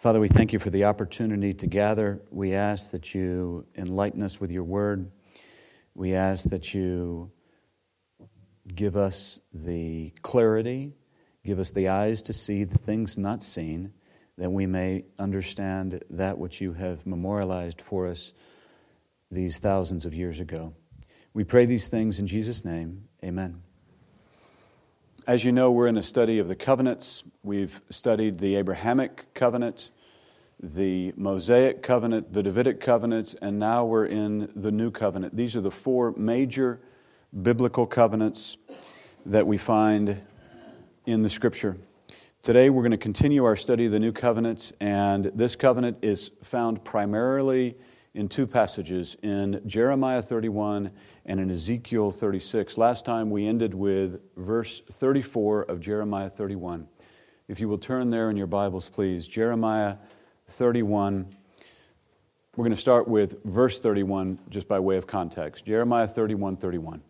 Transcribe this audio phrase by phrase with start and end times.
[0.00, 2.22] Father, we thank you for the opportunity to gather.
[2.30, 5.12] We ask that you enlighten us with your word.
[5.94, 7.30] We ask that you
[8.74, 10.94] give us the clarity,
[11.44, 13.92] give us the eyes to see the things not seen,
[14.38, 18.32] that we may understand that which you have memorialized for us
[19.30, 20.72] these thousands of years ago.
[21.34, 23.04] We pray these things in Jesus' name.
[23.22, 23.60] Amen.
[25.30, 27.22] As you know, we're in a study of the covenants.
[27.44, 29.92] We've studied the Abrahamic covenant,
[30.60, 35.36] the Mosaic covenant, the Davidic covenant, and now we're in the new covenant.
[35.36, 36.80] These are the four major
[37.42, 38.56] biblical covenants
[39.24, 40.20] that we find
[41.06, 41.76] in the scripture.
[42.42, 46.32] Today, we're going to continue our study of the new covenant, and this covenant is
[46.42, 47.76] found primarily
[48.14, 50.90] in two passages in Jeremiah 31
[51.24, 52.76] and in Ezekiel 36.
[52.76, 56.88] Last time we ended with verse 34 of Jeremiah 31.
[57.46, 59.28] If you will turn there in your Bibles, please.
[59.28, 59.96] Jeremiah
[60.48, 61.34] 31.
[62.56, 65.66] We're going to start with verse 31 just by way of context.
[65.66, 67.02] Jeremiah 31 31.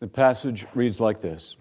[0.00, 1.56] The passage reads like this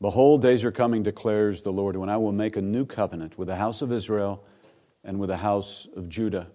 [0.00, 3.48] Behold, days are coming, declares the Lord, when I will make a new covenant with
[3.48, 4.44] the house of Israel
[5.04, 6.48] and with the house of Judah.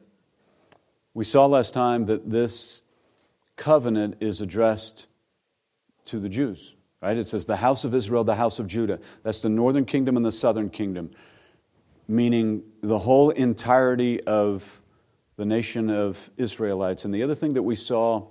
[1.13, 2.81] We saw last time that this
[3.57, 5.07] covenant is addressed
[6.05, 7.17] to the Jews, right?
[7.17, 8.99] It says the house of Israel, the house of Judah.
[9.23, 11.11] That's the northern kingdom and the southern kingdom,
[12.07, 14.81] meaning the whole entirety of
[15.35, 17.03] the nation of Israelites.
[17.03, 18.27] And the other thing that we saw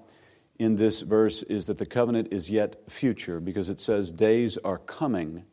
[0.60, 4.76] in this verse is that the covenant is yet future because it says, Days are
[4.76, 5.44] coming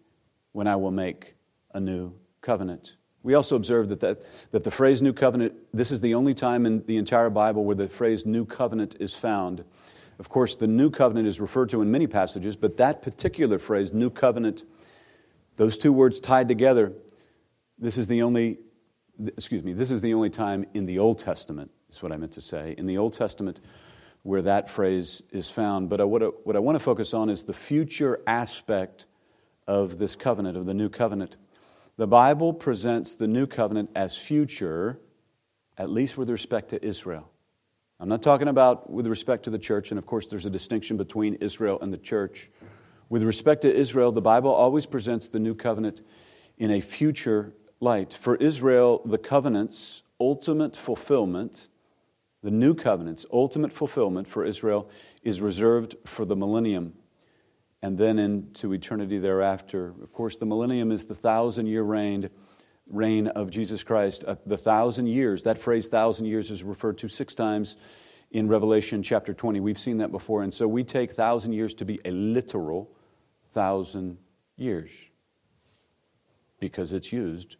[0.51, 1.35] when I will make
[1.73, 2.97] a new covenant.
[3.23, 6.65] We also observe that, that, that the phrase new covenant, this is the only time
[6.65, 9.63] in the entire Bible where the phrase new covenant is found.
[10.19, 13.93] Of course, the new covenant is referred to in many passages, but that particular phrase,
[13.93, 14.65] new covenant,
[15.55, 16.91] those two words tied together,
[17.79, 18.57] this is the only,
[19.25, 22.33] excuse me, this is the only time in the Old Testament, is what I meant
[22.33, 22.75] to say.
[22.77, 23.61] In the Old Testament,
[24.27, 25.87] where that phrase is found.
[25.87, 29.05] But what I, what I want to focus on is the future aspect
[29.67, 31.37] of this covenant, of the new covenant.
[31.95, 34.99] The Bible presents the new covenant as future,
[35.77, 37.31] at least with respect to Israel.
[38.01, 40.97] I'm not talking about with respect to the church, and of course, there's a distinction
[40.97, 42.51] between Israel and the church.
[43.07, 46.01] With respect to Israel, the Bible always presents the new covenant
[46.57, 48.11] in a future light.
[48.11, 51.69] For Israel, the covenant's ultimate fulfillment
[52.43, 54.89] the new covenant's ultimate fulfillment for Israel
[55.23, 56.93] is reserved for the millennium
[57.81, 59.93] and then into eternity thereafter.
[60.01, 62.29] Of course, the millennium is the thousand year reign,
[62.87, 64.23] reign of Jesus Christ.
[64.25, 67.77] Uh, the thousand years, that phrase thousand years is referred to six times
[68.31, 69.59] in Revelation chapter 20.
[69.59, 70.43] We've seen that before.
[70.43, 72.91] And so we take thousand years to be a literal
[73.51, 74.17] thousand
[74.57, 74.91] years
[76.59, 77.57] because it's used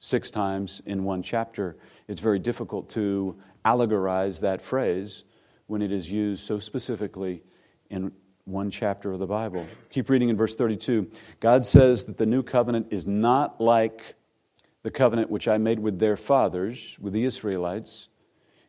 [0.00, 1.76] six times in one chapter.
[2.08, 5.24] It's very difficult to allegorize that phrase
[5.66, 7.42] when it is used so specifically
[7.90, 8.12] in
[8.44, 9.66] one chapter of the Bible.
[9.90, 11.10] Keep reading in verse 32.
[11.40, 14.16] God says that the new covenant is not like
[14.82, 18.08] the covenant which I made with their fathers, with the Israelites,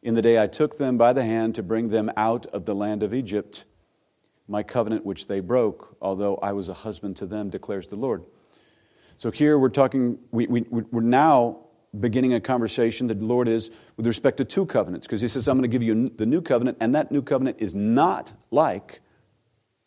[0.03, 2.75] in the day I took them by the hand to bring them out of the
[2.75, 3.63] land of Egypt,
[4.47, 8.23] my covenant which they broke, although I was a husband to them, declares the Lord.
[9.17, 11.61] So here we're talking, we, we, we're now
[11.99, 15.57] beginning a conversation the Lord is with respect to two covenants, because He says, I'm
[15.57, 19.01] going to give you the new covenant, and that new covenant is not like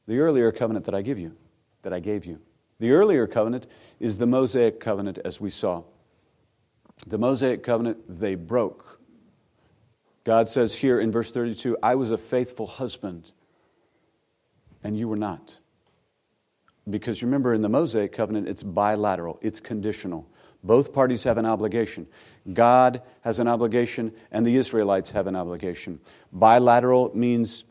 [0.06, 1.36] the earlier covenant that I give you,
[1.82, 2.40] that I gave you.
[2.78, 3.66] The earlier covenant
[3.98, 5.82] is the Mosaic covenant, as we saw.
[7.06, 9.00] The Mosaic covenant they broke.
[10.24, 13.30] God says here in verse 32, I was a faithful husband,
[14.82, 15.56] and you were not.
[16.88, 20.28] Because remember, in the Mosaic covenant, it's bilateral, it's conditional.
[20.66, 22.06] Both parties have an obligation.
[22.52, 26.00] God has an obligation, and the Israelites have an obligation.
[26.32, 27.64] Bilateral means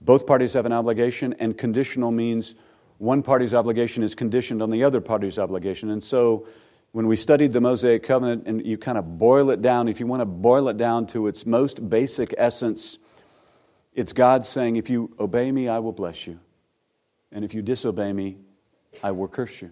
[0.00, 2.54] both parties have an obligation, and conditional means
[2.98, 5.90] one party's obligation is conditioned on the other party's obligation.
[5.90, 6.46] And so,
[6.92, 10.06] when we studied the Mosaic covenant and you kind of boil it down, if you
[10.06, 12.98] want to boil it down to its most basic essence,
[13.94, 16.40] it's God saying, If you obey me, I will bless you.
[17.30, 18.38] And if you disobey me,
[19.02, 19.70] I will curse you.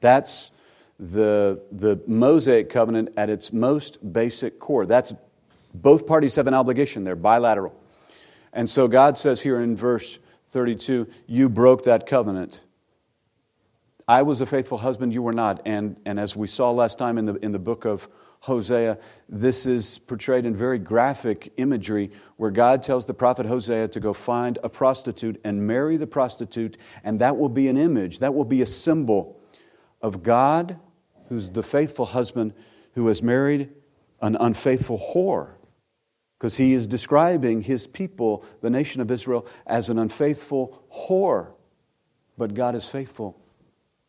[0.00, 0.50] That's
[0.98, 4.86] the, the Mosaic covenant at its most basic core.
[4.86, 5.12] That's
[5.74, 7.74] both parties have an obligation they're bilateral.
[8.52, 10.18] And so God says here in verse
[10.50, 12.62] 32, You broke that covenant.
[14.06, 15.62] I was a faithful husband, you were not.
[15.64, 18.06] And, and as we saw last time in the, in the book of
[18.40, 18.98] Hosea,
[19.28, 24.12] this is portrayed in very graphic imagery where God tells the prophet Hosea to go
[24.12, 28.44] find a prostitute and marry the prostitute, and that will be an image, that will
[28.44, 29.40] be a symbol
[30.04, 30.78] of God,
[31.30, 32.52] who's the faithful husband
[32.92, 33.70] who has married
[34.20, 35.54] an unfaithful whore.
[36.38, 41.54] Because he is describing his people, the nation of Israel, as an unfaithful whore.
[42.36, 43.40] But God is faithful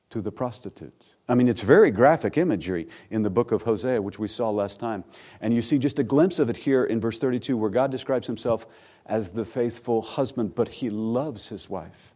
[0.10, 0.94] to the prostitute.
[1.30, 4.82] I mean, it's very graphic imagery in the book of Hosea, which we saw last
[4.82, 5.06] time.
[5.40, 8.28] And you see just a glimpse of it here in verse 32, where God describes
[8.28, 8.68] himself
[9.06, 12.14] as the faithful husband, but he loves his wife,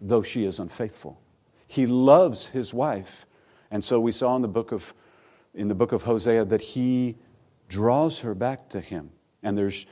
[0.00, 1.20] though she is unfaithful.
[1.68, 3.26] He loves his wife.
[3.70, 4.92] And so we saw in the book of,
[5.54, 7.16] in the book of Hosea that he
[7.68, 9.10] draws her back to him.
[9.42, 9.86] And there's,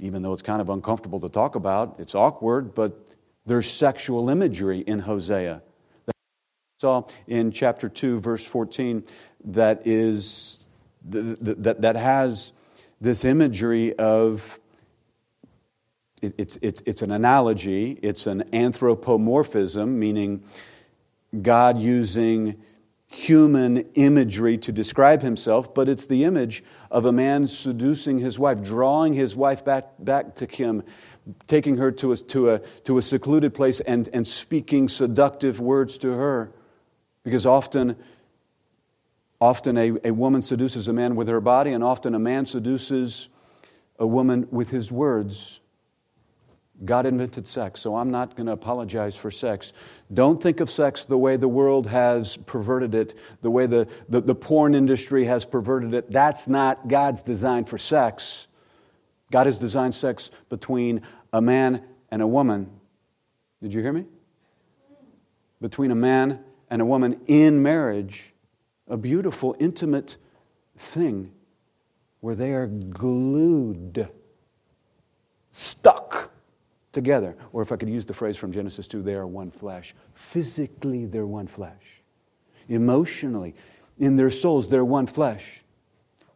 [0.00, 2.98] even though it's kind of uncomfortable to talk about, it's awkward, but
[3.44, 5.62] there's sexual imagery in Hosea
[6.06, 6.12] We
[6.80, 9.04] saw in chapter 2, verse 14,
[9.44, 10.64] that is
[11.10, 12.52] that, that has
[13.00, 14.58] this imagery of
[16.22, 20.42] it's, it's, it's an analogy, it's an anthropomorphism, meaning
[21.42, 22.62] God using
[23.10, 28.62] human imagery to describe himself, but it's the image of a man seducing his wife,
[28.62, 30.82] drawing his wife back, back to him,
[31.46, 35.96] taking her to a, to a, to a secluded place and, and speaking seductive words
[35.98, 36.52] to her.
[37.24, 37.96] Because often,
[39.40, 43.28] often a, a woman seduces a man with her body, and often a man seduces
[43.98, 45.60] a woman with his words.
[46.84, 49.72] God invented sex, so I'm not going to apologize for sex.
[50.12, 54.20] Don't think of sex the way the world has perverted it, the way the, the,
[54.20, 56.10] the, porn industry has perverted it.
[56.12, 58.46] That's not God's design for sex.
[59.32, 61.02] God has designed sex between
[61.32, 61.82] a man
[62.12, 62.70] and a woman.
[63.60, 64.04] Did you hear me?
[65.60, 68.32] Between a man and a woman in marriage,
[68.86, 70.16] a beautiful, intimate
[70.76, 71.32] thing
[72.20, 74.08] where they are glued,
[75.50, 76.30] stuck
[76.92, 77.36] together.
[77.52, 79.94] Or if I could use the phrase from Genesis 2, they are one flesh.
[80.14, 82.02] Physically, they're one flesh.
[82.68, 83.54] Emotionally,
[83.98, 85.62] in their souls, they're one flesh.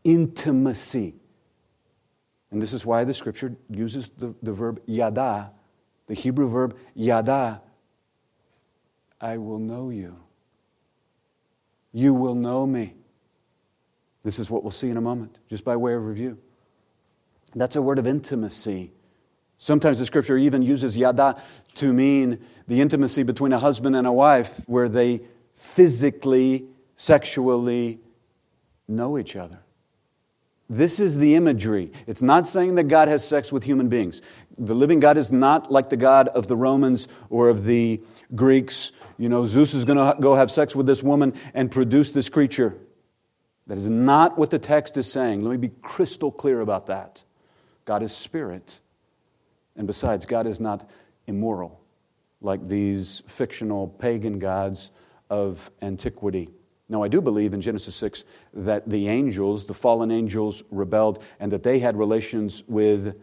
[0.05, 1.15] Intimacy.
[2.51, 5.53] And this is why the scripture uses the, the verb yada,
[6.07, 7.63] the Hebrew verb yada,
[9.21, 10.17] I will know you.
[11.93, 12.95] You will know me.
[14.25, 16.39] This is what we'll see in a moment, just by way of review.
[17.55, 18.93] That's a word of intimacy.
[19.63, 21.41] Sometimes the scripture even uses yada
[21.77, 25.21] to mean the intimacy between a husband and a wife, where they
[25.55, 26.65] physically,
[26.97, 28.01] sexually
[28.89, 29.61] know each other.
[30.69, 31.93] This is the imagery.
[32.09, 34.21] It's not saying that God has sex with human beings.
[34.59, 38.03] The living God is not like the God of the Romans or of the
[38.35, 38.91] Greeks.
[39.17, 42.29] You know, Zeus is going to go have sex with this woman and produce this
[42.29, 42.77] creature.
[43.69, 45.43] That is not what the text is saying.
[45.43, 47.23] Let me be crystal clear about that.
[47.85, 48.81] God is spirit.
[49.77, 50.89] And besides, God is not
[51.27, 51.81] immoral
[52.41, 54.91] like these fictional pagan gods
[55.31, 56.49] of antiquity.
[56.89, 61.51] Now, I do believe in Genesis 6 that the angels, the fallen angels, rebelled and
[61.53, 63.19] that they had relations with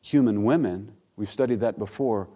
[0.00, 0.92] human women.
[1.16, 2.28] We've studied that before.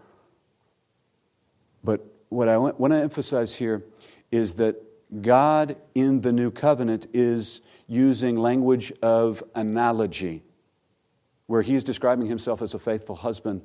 [1.85, 3.85] But what I want to emphasize here
[4.33, 4.83] is that
[5.23, 10.43] God in the new covenant is using language of analogy,
[11.47, 13.63] where he is describing himself as a faithful husband.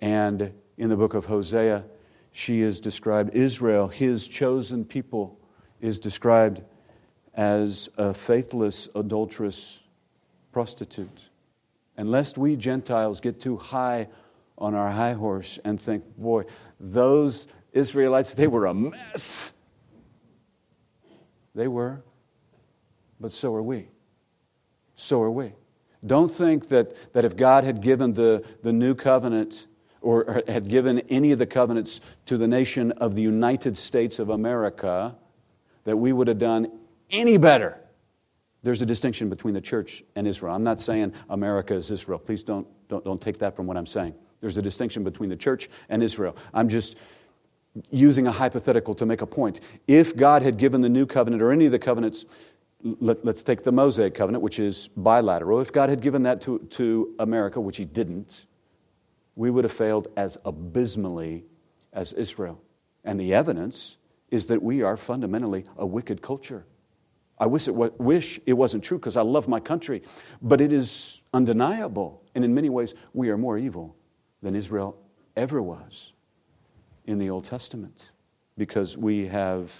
[0.00, 1.84] And in the book of Hosea,
[2.32, 5.38] she is described, Israel, his chosen people,
[5.80, 6.62] is described
[7.34, 9.82] as a faithless, adulterous
[10.52, 11.28] prostitute.
[11.96, 14.08] And lest we Gentiles get too high
[14.56, 16.44] on our high horse and think, boy,
[16.78, 19.52] those Israelites, they were a mess.
[21.54, 22.02] They were,
[23.20, 23.88] but so are we.
[24.94, 25.52] So are we.
[26.04, 29.66] Don't think that, that if God had given the, the new covenant
[30.00, 34.30] or had given any of the covenants to the nation of the United States of
[34.30, 35.14] America,
[35.84, 36.70] that we would have done
[37.10, 37.78] any better.
[38.62, 40.54] There's a distinction between the church and Israel.
[40.54, 42.18] I'm not saying America is Israel.
[42.18, 44.14] Please don't, don't, don't take that from what I'm saying.
[44.40, 46.36] There's a distinction between the church and Israel.
[46.52, 46.96] I'm just
[47.90, 49.60] using a hypothetical to make a point.
[49.86, 52.24] If God had given the new covenant or any of the covenants,
[52.82, 55.60] let, us take the Mosaic covenant, which is bilateral.
[55.60, 58.46] If God had given that to, to America, which He didn't,
[59.36, 61.44] we would have failed as abysmally
[61.92, 62.60] as Israel.
[63.04, 63.96] And the evidence
[64.30, 66.64] is that we are fundamentally a wicked culture.
[67.38, 70.02] I wish it, wish it wasn't true because I love my country,
[70.40, 72.22] but it is undeniable.
[72.34, 73.96] And in many ways, we are more evil
[74.42, 74.96] than Israel
[75.36, 76.12] ever was
[77.06, 78.10] in the Old Testament
[78.56, 79.72] because we have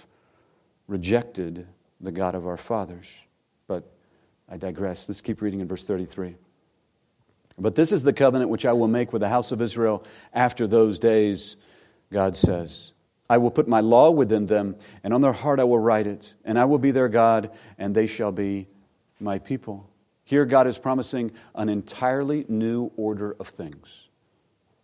[0.87, 1.67] rejected
[2.03, 3.09] the God of our fathers.
[3.67, 3.89] But
[4.49, 5.07] I digress.
[5.07, 6.35] Let's keep reading in verse 33.
[7.57, 10.67] But this is the covenant which I will make with the house of Israel after
[10.67, 11.57] those days,
[12.11, 12.93] God says.
[13.29, 16.33] I will put my law within them, and on their heart I will write it,
[16.43, 18.67] and I will be their God, and they shall be
[19.19, 19.89] my people.
[20.25, 24.07] Here, God is promising an entirely new order of things,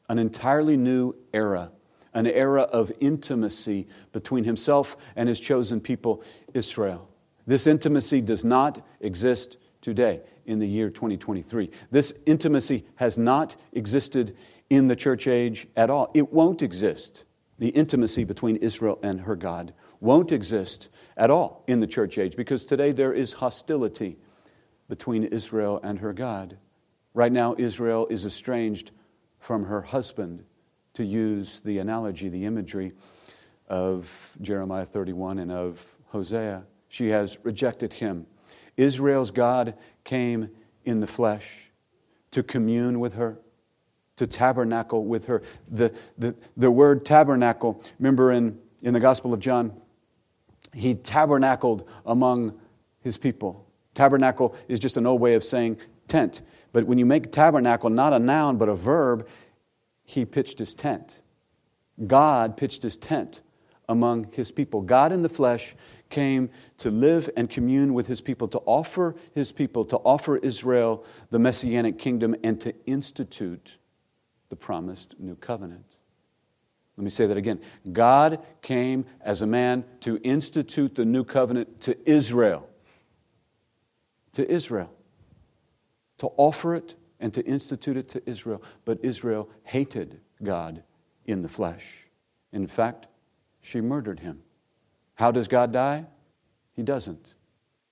[0.07, 1.71] an entirely new era,
[2.13, 6.23] an era of intimacy between Himself and His chosen people,
[6.53, 7.09] Israel.
[7.45, 11.71] This intimacy does not exist today in the year 2023.
[11.91, 14.35] This intimacy has not existed
[14.69, 16.11] in the church age at all.
[16.13, 17.23] It won't exist.
[17.57, 22.35] The intimacy between Israel and her God won't exist at all in the church age
[22.35, 24.17] because today there is hostility
[24.87, 26.57] between Israel and her God.
[27.13, 28.91] Right now, Israel is estranged
[29.39, 30.43] from her husband,
[30.99, 32.91] to use the analogy, the imagery
[33.69, 34.09] of
[34.41, 36.65] Jeremiah 31 and of Hosea.
[36.89, 38.27] She has rejected him.
[38.75, 40.49] Israel's God came
[40.83, 41.71] in the flesh
[42.31, 43.39] to commune with her,
[44.17, 45.41] to tabernacle with her.
[45.69, 49.71] The, the, the word tabernacle, remember in, in the Gospel of John,
[50.73, 52.59] he tabernacled among
[52.99, 53.65] his people.
[53.95, 55.77] Tabernacle is just an old way of saying
[56.09, 56.41] tent.
[56.73, 59.29] But when you make tabernacle not a noun but a verb,
[60.09, 61.21] he pitched his tent.
[62.07, 63.41] God pitched his tent
[63.87, 64.81] among his people.
[64.81, 65.75] God in the flesh
[66.09, 66.49] came
[66.79, 71.37] to live and commune with his people, to offer his people, to offer Israel the
[71.37, 73.77] messianic kingdom, and to institute
[74.49, 75.95] the promised new covenant.
[76.97, 77.61] Let me say that again.
[77.91, 82.67] God came as a man to institute the new covenant to Israel
[84.33, 84.91] to Israel,
[86.17, 88.63] to offer it and to institute it to Israel.
[88.85, 90.83] But Israel hated God
[91.25, 92.05] in the flesh.
[92.51, 93.07] In fact,
[93.61, 94.41] she murdered him.
[95.15, 96.05] How does God die?
[96.73, 97.33] He doesn't.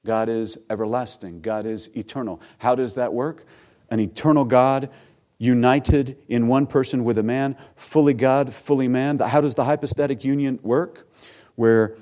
[0.05, 2.41] God is everlasting, God is eternal.
[2.59, 3.45] How does that work?
[3.89, 4.89] An eternal God
[5.37, 9.19] united in one person with a man, fully God, fully man.
[9.19, 11.09] How does the hypostatic union work?
[11.55, 11.97] Where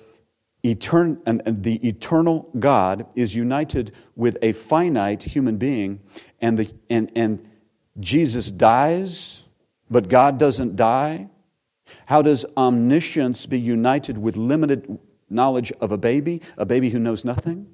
[0.65, 5.99] etern- and, and the eternal God is united with a finite human being,
[6.41, 7.47] and, the, and, and
[7.99, 9.43] Jesus dies,
[9.89, 11.29] but God doesn't die?
[12.07, 14.97] How does omniscience be united with limited
[15.29, 17.67] knowledge of a baby, a baby who knows nothing?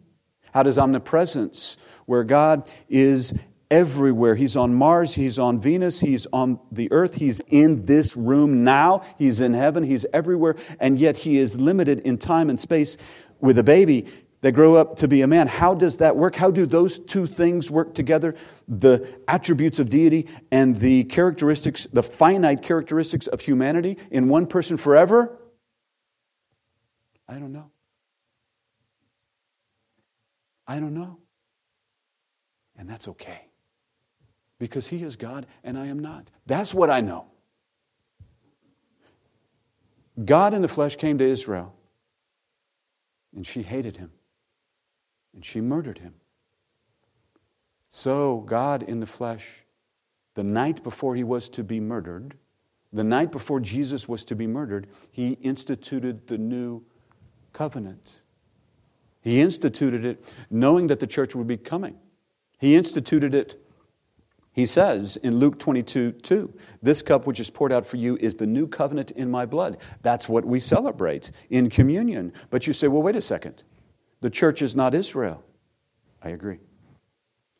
[0.54, 3.34] How does omnipresence, where God is
[3.72, 4.36] everywhere.
[4.36, 9.04] He's on Mars, he's on Venus, he's on the earth, he's in this room now,
[9.18, 12.98] he's in heaven, he's everywhere, and yet he is limited in time and space
[13.40, 14.06] with a baby
[14.42, 15.48] that grow up to be a man.
[15.48, 16.36] How does that work?
[16.36, 18.36] How do those two things work together?
[18.68, 24.78] The attributes of deity and the characteristics, the finite characteristics of humanity in one person
[24.78, 25.38] forever?
[27.30, 27.72] I don't know.
[30.68, 31.20] I don't know.
[32.78, 33.51] And that's okay
[34.62, 36.30] because he is God and I am not.
[36.46, 37.26] That's what I know.
[40.24, 41.74] God in the flesh came to Israel,
[43.36, 44.12] and she hated him,
[45.34, 46.14] and she murdered him.
[47.88, 49.64] So, God in the flesh,
[50.36, 52.36] the night before he was to be murdered,
[52.94, 56.84] the night before Jesus was to be murdered, he instituted the new
[57.52, 58.22] covenant.
[59.22, 61.96] He instituted it knowing that the church would be coming.
[62.60, 63.61] He instituted it
[64.54, 68.36] he says in Luke 22 2, This cup which is poured out for you is
[68.36, 69.78] the new covenant in my blood.
[70.02, 72.34] That's what we celebrate in communion.
[72.50, 73.64] But you say, well, wait a second.
[74.20, 75.44] The church is not Israel.
[76.22, 76.60] I agree.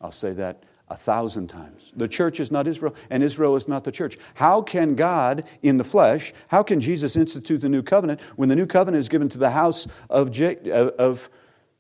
[0.02, 1.94] I'll say that a thousand times.
[1.96, 4.18] The church is not Israel, and Israel is not the church.
[4.34, 8.58] How can God, in the flesh, how can Jesus institute the new covenant when the
[8.58, 11.30] new covenant is given to the house of, of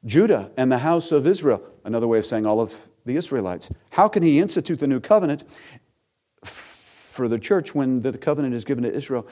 [0.05, 1.61] Judah and the house of Israel?
[1.83, 3.69] Another way of saying all of the Israelites.
[3.91, 5.43] How can he institute the new covenant
[6.43, 9.27] for the church when the covenant is given to Israel?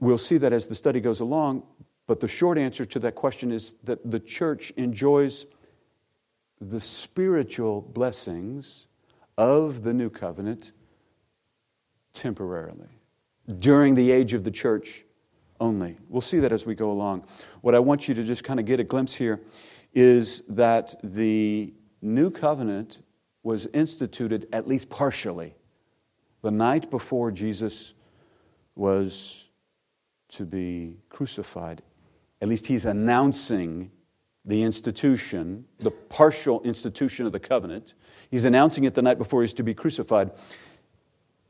[0.00, 1.62] We'll see that as the study goes along,
[2.06, 5.46] but the short answer to that question is that the church enjoys
[6.60, 8.86] the spiritual blessings
[9.36, 10.72] of the new covenant
[12.14, 12.88] temporarily,
[13.58, 15.04] during the age of the church
[15.60, 15.96] only.
[16.08, 17.24] We'll see that as we go along.
[17.60, 19.40] What I want you to just kind of get a glimpse here
[19.94, 23.02] is that the new covenant
[23.42, 25.54] was instituted at least partially
[26.42, 27.94] the night before Jesus
[28.74, 29.46] was
[30.28, 31.82] to be crucified.
[32.40, 33.90] At least he's announcing
[34.44, 37.94] the institution, the partial institution of the covenant.
[38.30, 40.30] He's announcing it the night before he's to be crucified.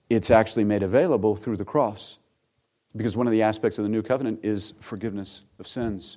[0.09, 2.19] It's actually made available through the cross
[2.97, 6.17] because one of the aspects of the new covenant is forgiveness of sins.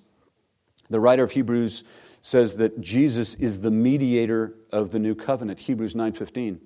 [0.90, 1.84] The writer of Hebrews
[2.22, 6.60] says that Jesus is the mediator of the new covenant, Hebrews 9:15.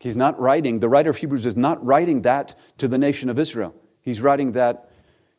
[0.00, 3.38] He's not writing, the writer of Hebrews is not writing that to the nation of
[3.38, 3.74] Israel.
[4.00, 4.90] He's writing that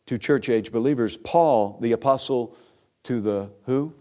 [0.06, 1.18] to church age believers.
[1.18, 2.56] Paul, the apostle
[3.04, 3.94] to the who?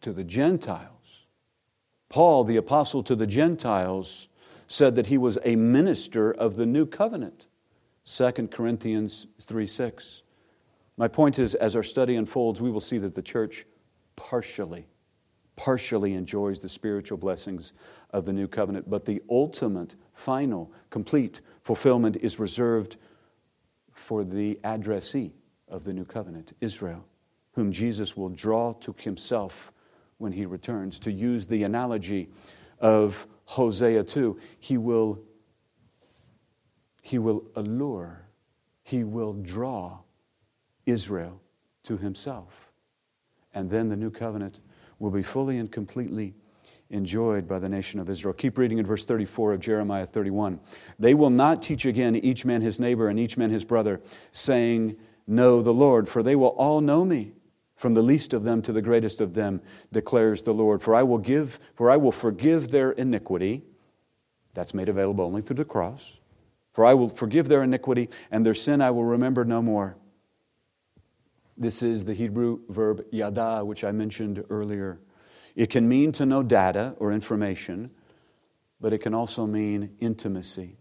[0.00, 0.88] To the Gentiles.
[2.08, 4.28] Paul, the apostle to the Gentiles,
[4.66, 7.46] said that he was a minister of the new covenant.
[8.04, 10.22] 2 Corinthians 3 6.
[11.02, 13.66] My point is, as our study unfolds, we will see that the church
[14.14, 14.86] partially,
[15.56, 17.72] partially enjoys the spiritual blessings
[18.10, 22.98] of the new covenant, but the ultimate, final, complete fulfillment is reserved
[23.92, 25.32] for the addressee
[25.66, 27.04] of the new covenant, Israel,
[27.54, 29.72] whom Jesus will draw to himself
[30.18, 31.00] when he returns.
[31.00, 32.28] To use the analogy
[32.78, 35.18] of Hosea 2, he will,
[37.02, 38.28] he will allure,
[38.84, 39.98] he will draw
[40.86, 41.40] Israel
[41.84, 42.72] to himself.
[43.54, 44.58] And then the new covenant
[44.98, 46.34] will be fully and completely
[46.90, 48.34] enjoyed by the nation of Israel.
[48.34, 50.60] Keep reading in verse 34 of Jeremiah 31.
[50.98, 54.96] They will not teach again each man his neighbor and each man his brother, saying,
[55.26, 57.32] Know the Lord, for they will all know me.
[57.76, 59.60] From the least of them to the greatest of them,
[59.92, 60.82] declares the Lord.
[60.82, 63.62] For I will give, for I will forgive their iniquity.
[64.54, 66.20] That's made available only through the cross.
[66.72, 69.96] For I will forgive their iniquity, and their sin I will remember no more.
[71.56, 75.00] This is the Hebrew verb yada, which I mentioned earlier.
[75.54, 77.90] It can mean to know data or information,
[78.80, 80.76] but it can also mean intimacy.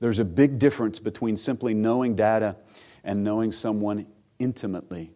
[0.00, 2.56] There's a big difference between simply knowing data
[3.04, 4.06] and knowing someone
[4.38, 5.12] intimately.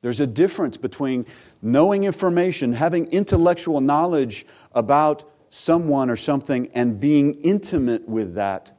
[0.00, 1.26] There's a difference between
[1.60, 8.78] knowing information, having intellectual knowledge about someone or something, and being intimate with that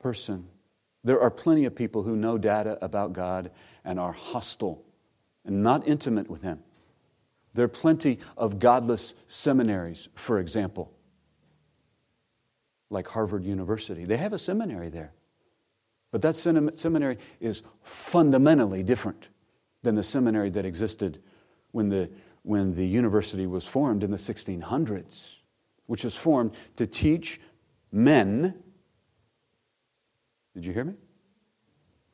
[0.00, 0.46] person.
[1.02, 3.50] There are plenty of people who know data about God
[3.84, 4.84] and are hostile
[5.44, 6.60] and not intimate with Him.
[7.54, 10.92] There are plenty of godless seminaries, for example,
[12.90, 14.04] like Harvard University.
[14.04, 15.12] They have a seminary there.
[16.10, 19.28] But that seminary is fundamentally different
[19.82, 21.22] than the seminary that existed
[21.72, 22.10] when the,
[22.42, 25.36] when the university was formed in the 1600s,
[25.86, 27.40] which was formed to teach
[27.90, 28.54] men.
[30.54, 30.94] Did you hear me?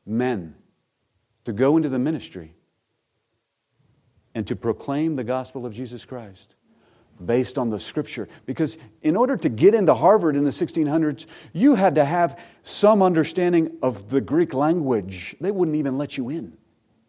[0.05, 0.55] Men
[1.45, 2.53] to go into the ministry
[4.35, 6.55] and to proclaim the gospel of Jesus Christ
[7.25, 8.27] based on the scripture.
[8.45, 13.01] Because in order to get into Harvard in the 1600s, you had to have some
[13.01, 15.35] understanding of the Greek language.
[15.41, 16.57] They wouldn't even let you in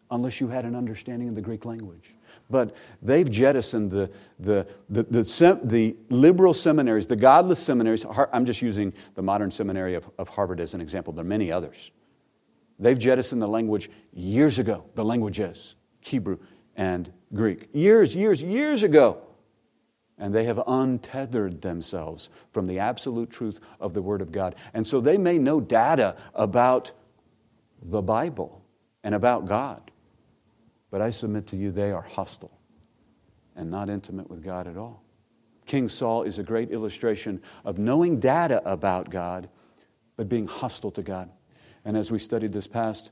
[0.09, 2.13] unless you had an understanding of the Greek language.
[2.49, 8.05] But they've jettisoned the, the, the, the, the liberal seminaries, the godless seminaries.
[8.33, 11.13] I'm just using the modern seminary of, of Harvard as an example.
[11.13, 11.91] There are many others.
[12.81, 16.39] They've jettisoned the language years ago, the languages, Hebrew
[16.75, 17.69] and Greek.
[17.73, 19.21] Years, years, years ago.
[20.17, 24.55] And they have untethered themselves from the absolute truth of the Word of God.
[24.73, 26.91] And so they may know data about
[27.83, 28.63] the Bible
[29.03, 29.91] and about God.
[30.89, 32.57] But I submit to you, they are hostile
[33.55, 35.03] and not intimate with God at all.
[35.67, 39.49] King Saul is a great illustration of knowing data about God,
[40.17, 41.29] but being hostile to God.
[41.85, 43.11] And as we studied this past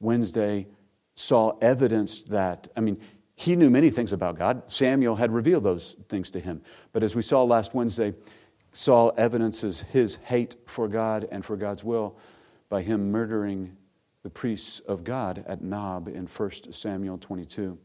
[0.00, 0.66] Wednesday,
[1.14, 2.68] Saul evidenced that.
[2.76, 3.00] I mean,
[3.34, 4.62] he knew many things about God.
[4.66, 6.62] Samuel had revealed those things to him.
[6.92, 8.14] But as we saw last Wednesday,
[8.72, 12.16] Saul evidences his hate for God and for God's will
[12.68, 13.76] by him murdering
[14.22, 17.78] the priests of God at Nob in 1 Samuel 22.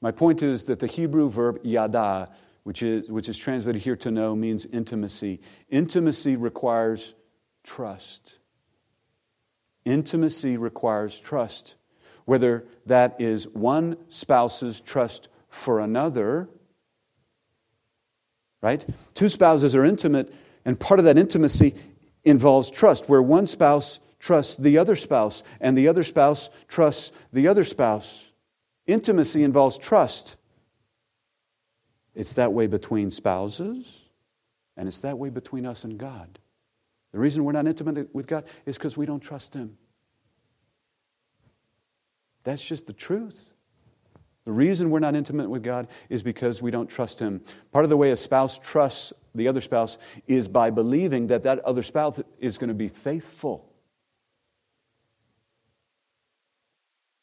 [0.00, 2.30] My point is that the Hebrew verb yada,
[2.64, 5.40] which is, which is translated here to know, means intimacy.
[5.70, 7.14] Intimacy requires
[7.62, 8.38] trust.
[9.84, 11.74] Intimacy requires trust,
[12.24, 16.48] whether that is one spouse's trust for another,
[18.62, 18.84] right?
[19.14, 20.32] Two spouses are intimate,
[20.64, 21.74] and part of that intimacy
[22.24, 27.46] involves trust, where one spouse trusts the other spouse, and the other spouse trusts the
[27.46, 28.30] other spouse.
[28.86, 30.36] Intimacy involves trust.
[32.14, 33.86] It's that way between spouses,
[34.76, 36.38] and it's that way between us and God.
[37.14, 39.78] The reason we're not intimate with God is because we don't trust Him.
[42.42, 43.54] That's just the truth.
[44.44, 47.40] The reason we're not intimate with God is because we don't trust Him.
[47.70, 49.96] Part of the way a spouse trusts the other spouse
[50.26, 53.72] is by believing that that other spouse is going to be faithful.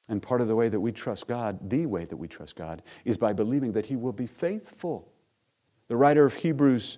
[0.08, 2.82] And part of the way that we trust God, the way that we trust God,
[3.04, 5.12] is by believing that He will be faithful.
[5.90, 6.98] The writer of Hebrews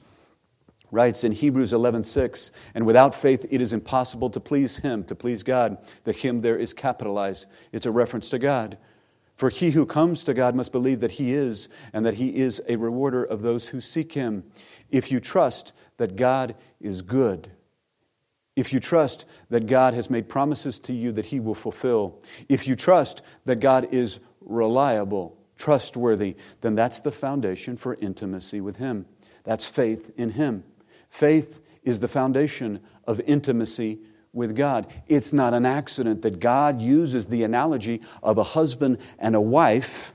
[0.94, 5.44] writes in Hebrews 11:6, and without faith it is impossible to please him, to please
[5.44, 5.78] God.
[6.04, 7.48] The him there is capitalized.
[7.72, 8.78] It's a reference to God.
[9.36, 12.62] For he who comes to God must believe that he is, and that he is
[12.70, 14.44] a rewarder of those who seek him.
[14.92, 17.50] If you trust that God is good,
[18.56, 22.68] if you trust that God has made promises to you that he will fulfill, if
[22.68, 29.08] you trust that God is reliable, trustworthy, then that's the foundation for intimacy with him.
[29.44, 30.64] That's faith in him.
[31.14, 34.00] Faith is the foundation of intimacy
[34.34, 34.88] with God.
[35.08, 40.12] It's not an accident that God uses the analogy of a husband and a wife,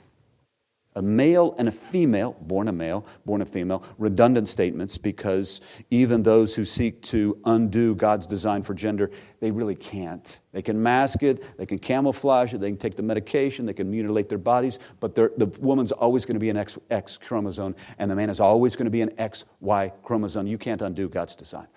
[0.99, 5.61] a male and a female, born a male, born a female, redundant statements because
[5.93, 10.41] even those who seek to undo God's design for gender, they really can't.
[10.51, 13.89] They can mask it, they can camouflage it, they can take the medication, they can
[13.89, 18.11] mutilate their bodies, but the woman's always going to be an X, X chromosome, and
[18.11, 20.49] the man is always going to be an XY chromosome.
[20.49, 21.69] You can't undo God's design.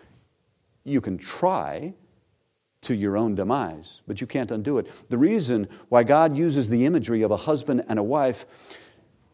[0.84, 1.94] You can try,
[2.82, 4.88] to your own demise, but you can't undo it.
[5.10, 8.46] The reason why God uses the imagery of a husband and a wife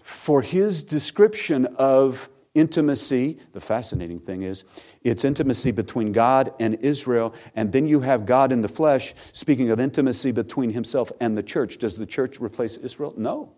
[0.07, 4.63] for his description of intimacy, the fascinating thing is,
[5.03, 9.69] it's intimacy between God and Israel, and then you have God in the flesh speaking
[9.69, 11.77] of intimacy between himself and the church.
[11.77, 13.13] Does the church replace Israel?
[13.17, 13.51] No.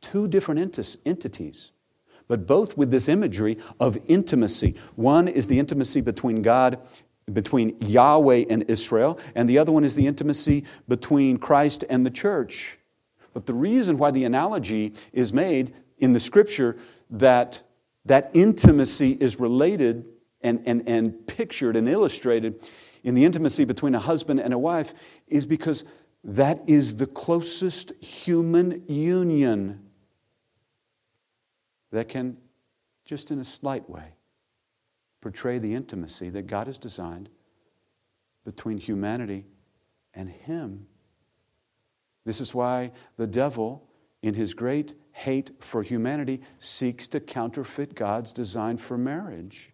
[0.00, 1.72] Two different ent- entities
[2.26, 4.74] but both with this imagery of intimacy.
[4.96, 6.78] One is the intimacy between God
[7.32, 12.10] between Yahweh and Israel, and the other one is the intimacy between Christ and the
[12.10, 12.78] church.
[13.34, 16.78] But the reason why the analogy is made in the scripture
[17.10, 17.62] that
[18.06, 20.06] that intimacy is related
[20.40, 22.70] and, and, and pictured and illustrated
[23.02, 24.94] in the intimacy between a husband and a wife
[25.26, 25.84] is because
[26.22, 29.80] that is the closest human union
[31.92, 32.36] that can,
[33.04, 34.14] just in a slight way,
[35.20, 37.28] portray the intimacy that God has designed
[38.44, 39.44] between humanity
[40.12, 40.86] and Him.
[42.24, 43.86] This is why the devil,
[44.22, 49.72] in his great hate for humanity, seeks to counterfeit God's design for marriage.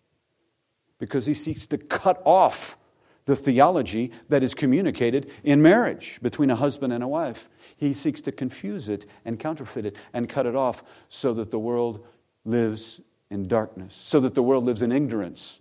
[0.99, 2.77] Because he seeks to cut off
[3.25, 7.49] the theology that is communicated in marriage between a husband and a wife.
[7.77, 11.59] He seeks to confuse it and counterfeit it and cut it off so that the
[11.59, 12.05] world
[12.45, 15.61] lives in darkness, so that the world lives in ignorance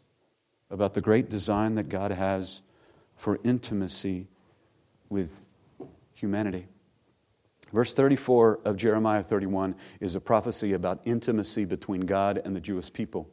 [0.72, 2.62] about the great design that God has
[3.16, 4.28] for intimacy
[5.10, 5.32] with
[6.14, 6.68] humanity.
[7.72, 12.92] Verse 34 of Jeremiah 31 is a prophecy about intimacy between God and the Jewish
[12.92, 13.30] people.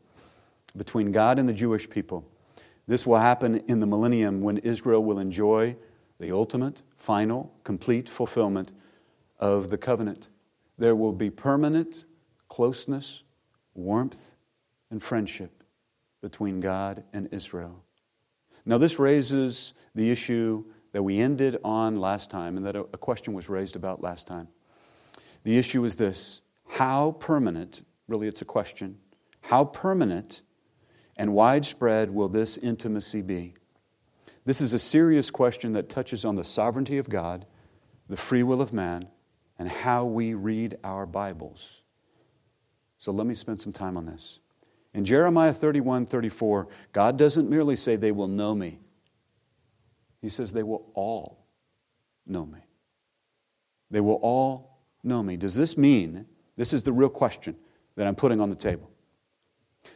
[0.77, 2.29] Between God and the Jewish people.
[2.87, 5.77] This will happen in the millennium when Israel will enjoy
[6.21, 8.73] the ultimate, final, complete fulfillment
[9.39, 10.29] of the covenant.
[10.79, 12.05] There will be permanent
[12.49, 13.23] closeness,
[13.75, 14.35] warmth,
[14.91, 15.63] and friendship
[16.23, 17.83] between God and Israel.
[18.65, 20.65] Now, this raises the issue
[20.97, 24.49] that we ended on last time and that a question was raised about last time.
[25.43, 28.97] The issue is this how permanent, really, it's a question,
[29.43, 30.41] how permanent
[31.15, 33.57] and widespread will this intimacy be?
[34.47, 37.45] This is a serious question that touches on the sovereignty of God,
[38.09, 39.09] the free will of man,
[39.59, 41.83] and how we read our Bibles.
[42.99, 44.39] So let me spend some time on this.
[44.95, 48.79] In Jeremiah 31 34, God doesn't merely say they will know me,
[50.27, 51.47] He says they will all
[52.27, 52.59] know me.
[53.93, 55.37] They will all know me.
[55.37, 57.55] Does this mean, this is the real question
[57.95, 58.91] that I'm putting on the table.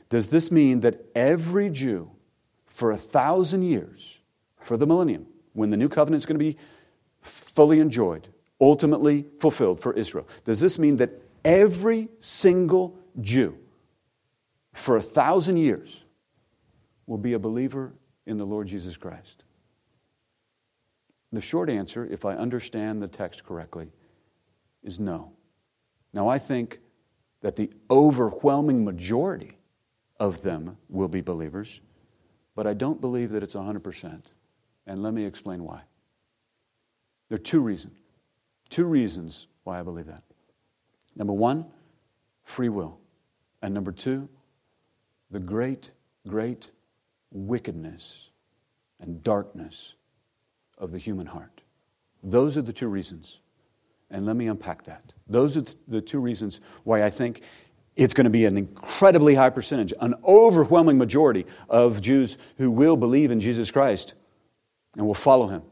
[0.08, 2.08] Does this mean that every Jew
[2.66, 4.20] for a thousand years,
[4.60, 6.56] for the millennium, when the new covenant is going to be
[7.22, 8.28] fully enjoyed,
[8.60, 11.10] ultimately fulfilled for Israel, does this mean that
[11.44, 13.58] every single Jew
[14.74, 16.04] for a thousand years
[17.08, 17.94] will be a believer
[18.26, 19.42] in the Lord Jesus Christ?
[21.32, 23.88] The short answer, if I understand the text correctly,
[24.82, 25.32] is no.
[26.12, 26.80] Now, I think
[27.40, 29.56] that the overwhelming majority
[30.18, 31.80] of them will be believers,
[32.54, 34.22] but I don't believe that it's 100%.
[34.86, 35.82] And let me explain why.
[37.28, 37.96] There are two reasons.
[38.68, 40.24] Two reasons why I believe that.
[41.14, 41.66] Number one,
[42.42, 42.98] free will.
[43.62, 44.28] And number two,
[45.30, 45.90] the great,
[46.26, 46.70] great
[47.30, 48.30] wickedness
[48.98, 49.94] and darkness
[50.80, 51.60] of the human heart.
[52.22, 53.38] Those are the two reasons.
[54.10, 55.12] And let me unpack that.
[55.28, 57.42] Those are the two reasons why I think
[57.94, 62.96] it's going to be an incredibly high percentage, an overwhelming majority of Jews who will
[62.96, 64.14] believe in Jesus Christ
[64.96, 65.62] and will follow him.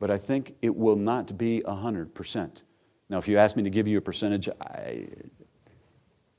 [0.00, 2.62] But I think it will not be 100%.
[3.08, 5.08] Now, if you ask me to give you a percentage, I,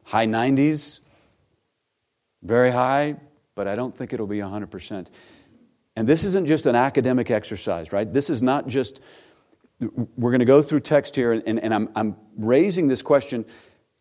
[0.04, 1.02] high 90s,
[2.44, 3.16] very high,
[3.56, 5.08] but I don't think it'll be 100%.
[5.96, 8.12] And this isn't just an academic exercise, right?
[8.12, 9.02] This is not just
[10.16, 13.46] we're going to go through text here, and, and I'm, I'm raising this question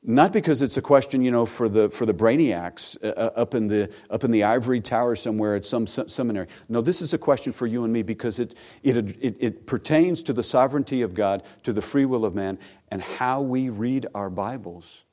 [0.02, 3.54] not because it's a question, you know, for the, for the brainiacs uh, uh up,
[3.54, 6.46] in the, up in the ivory tower somewhere at some seminary.
[6.68, 10.22] No, this is a question for you and me because it, it, it, it pertains
[10.22, 12.58] to the sovereignty of God, to the free will of man,
[12.90, 15.04] and how we read our Bibles.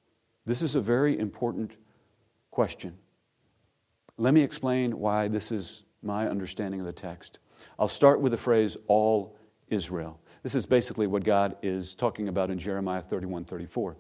[0.46, 1.74] This is a very important
[2.50, 2.98] question.
[4.18, 7.40] Let me explain why this is my understanding of the text.
[7.80, 9.38] I'll start with the phrase, all
[9.70, 10.20] Israel.
[10.44, 13.98] This is basically what God is talking about in Jeremiah 31 34.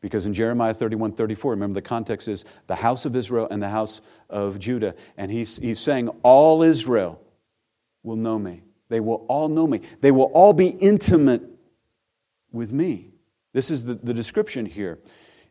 [0.00, 3.68] Because in Jeremiah 31 34, remember the context is the house of Israel and the
[3.68, 4.94] house of Judah.
[5.16, 7.20] And he's, he's saying, All Israel
[8.02, 8.62] will know me.
[8.88, 9.80] They will all know me.
[10.00, 11.42] They will all be intimate
[12.50, 13.12] with me.
[13.52, 14.98] This is the, the description here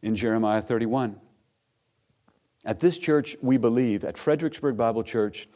[0.01, 1.15] in Jeremiah 31.
[2.63, 5.47] At this church, we believe, at Fredericksburg Bible Church,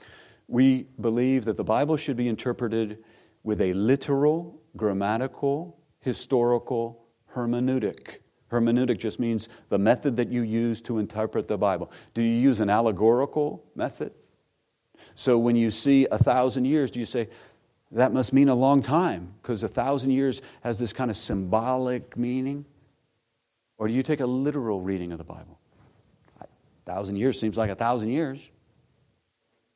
[0.48, 3.04] we believe that the Bible should be interpreted
[3.44, 8.18] with a literal, grammatical, historical hermeneutic.
[8.52, 11.92] Hermeneutic just means the method that you use to interpret the Bible.
[12.14, 14.12] Do you use an allegorical method?
[15.14, 17.30] So when you see a thousand years, do you say,
[17.92, 22.18] that must mean a long time because a thousand years has this kind of symbolic
[22.18, 22.66] meaning?
[23.78, 25.60] Or do you take a literal reading of the Bible?
[26.86, 28.50] Thousand years seems like a thousand years.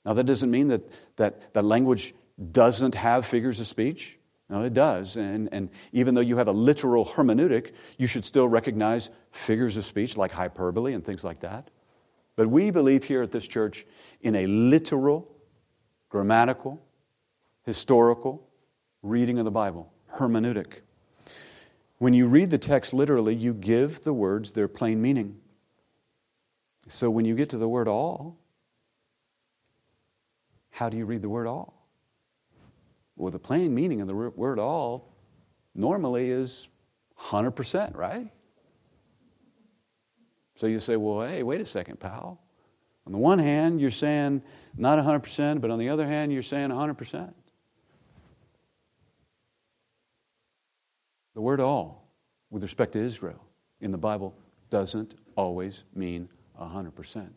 [0.06, 0.82] Now, that doesn't mean that,
[1.18, 2.14] that, that language
[2.52, 4.18] doesn't have figures of speech.
[4.50, 5.16] No, it does.
[5.16, 9.86] And, and even though you have a literal hermeneutic, you should still recognize figures of
[9.86, 11.70] speech like hyperbole and things like that.
[12.36, 13.86] But we believe here at this church
[14.22, 15.30] in a literal,
[16.08, 16.82] grammatical,
[17.64, 18.48] historical
[19.04, 20.80] reading of the Bible, hermeneutic.
[22.00, 25.38] When you read the text literally, you give the words their plain meaning.
[26.90, 28.38] So when you get to the word all,
[30.72, 31.88] how do you read the word all?
[33.16, 35.14] Well, the plain meaning of the word all
[35.76, 36.68] normally is
[37.20, 38.32] 100%, right?
[40.56, 42.42] So you say, well, hey, wait a second, pal.
[43.06, 44.42] On the one hand, you're saying
[44.76, 47.34] not 100%, but on the other hand, you're saying 100%.
[51.36, 52.10] The word all,
[52.50, 53.46] with respect to Israel
[53.80, 54.36] in the Bible,
[54.70, 57.30] doesn't always mean 100%.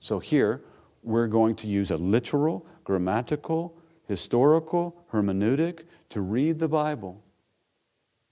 [0.00, 0.62] So here,
[1.02, 7.22] we're going to use a literal, grammatical, historical hermeneutic to read the Bible.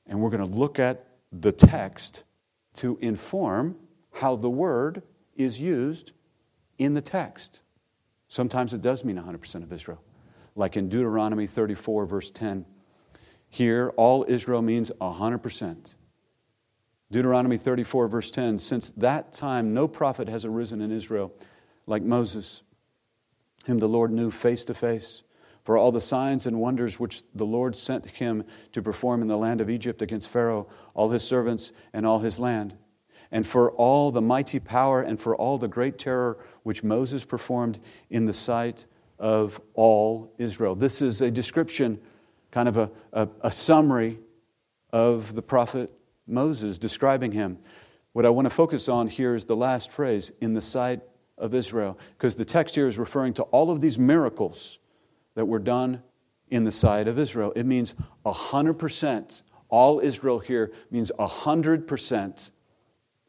[0.06, 2.22] And we're going to look at the text
[2.76, 3.76] to inform
[4.12, 5.02] how the word
[5.36, 6.12] is used
[6.78, 7.60] in the text.
[8.28, 10.02] Sometimes it does mean 100% of Israel.
[10.54, 12.64] Like in Deuteronomy 34, verse 10.
[13.48, 15.94] Here, all Israel means 100%.
[17.10, 21.32] Deuteronomy 34, verse 10 Since that time, no prophet has arisen in Israel
[21.86, 22.62] like Moses,
[23.66, 25.22] whom the Lord knew face to face
[25.66, 29.36] for all the signs and wonders which the Lord sent him to perform in the
[29.36, 32.76] land of Egypt against Pharaoh, all his servants, and all his land,
[33.32, 37.80] and for all the mighty power and for all the great terror which Moses performed
[38.10, 38.84] in the sight
[39.18, 40.76] of all Israel.
[40.76, 41.98] This is a description,
[42.52, 44.20] kind of a, a, a summary
[44.92, 45.90] of the prophet
[46.26, 47.58] Moses, describing him.
[48.12, 51.00] What I want to focus on here is the last phrase, in the sight
[51.38, 54.78] of Israel, because the text here is referring to all of these miracles
[55.34, 56.02] that were done
[56.48, 57.52] in the sight of Israel.
[57.54, 59.42] It means 100%.
[59.68, 62.50] All Israel here means 100%,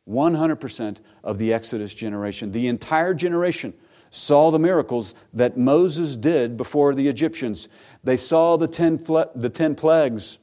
[0.08, 2.52] 100% of the Exodus generation.
[2.52, 3.74] The entire generation
[4.10, 7.68] saw the miracles that Moses did before the Egyptians.
[8.04, 8.98] They saw the ten,
[9.36, 10.40] the ten plagues.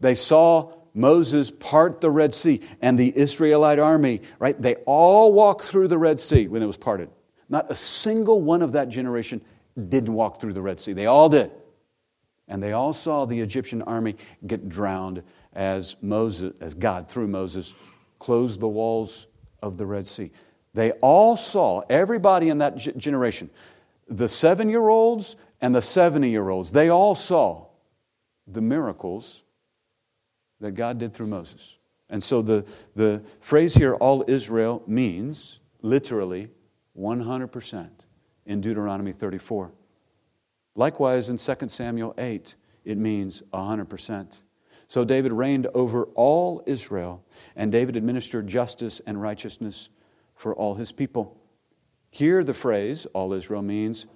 [0.00, 4.60] They saw Moses part the Red Sea and the Israelite army, right?
[4.60, 7.10] They all walked through the Red Sea when it was parted.
[7.48, 9.42] Not a single one of that generation
[9.88, 10.94] didn't walk through the Red Sea.
[10.94, 11.50] They all did.
[12.48, 17.74] And they all saw the Egyptian army get drowned as Moses, as God through Moses
[18.18, 19.26] closed the walls
[19.62, 20.30] of the Red Sea.
[20.72, 23.50] They all saw, everybody in that generation,
[24.08, 27.66] the seven year olds and the 70 year olds, they all saw
[28.46, 29.42] the miracles
[30.60, 31.76] that God did through Moses.
[32.08, 32.64] And so the,
[32.94, 36.48] the phrase here, all Israel, means literally
[36.98, 37.88] 100%
[38.46, 39.72] in Deuteronomy 34.
[40.74, 44.42] Likewise, in 2 Samuel 8, it means 100%.
[44.88, 47.24] So David reigned over all Israel,
[47.56, 49.88] and David administered justice and righteousness
[50.36, 51.36] for all his people.
[52.10, 54.06] Here, the phrase, all Israel, means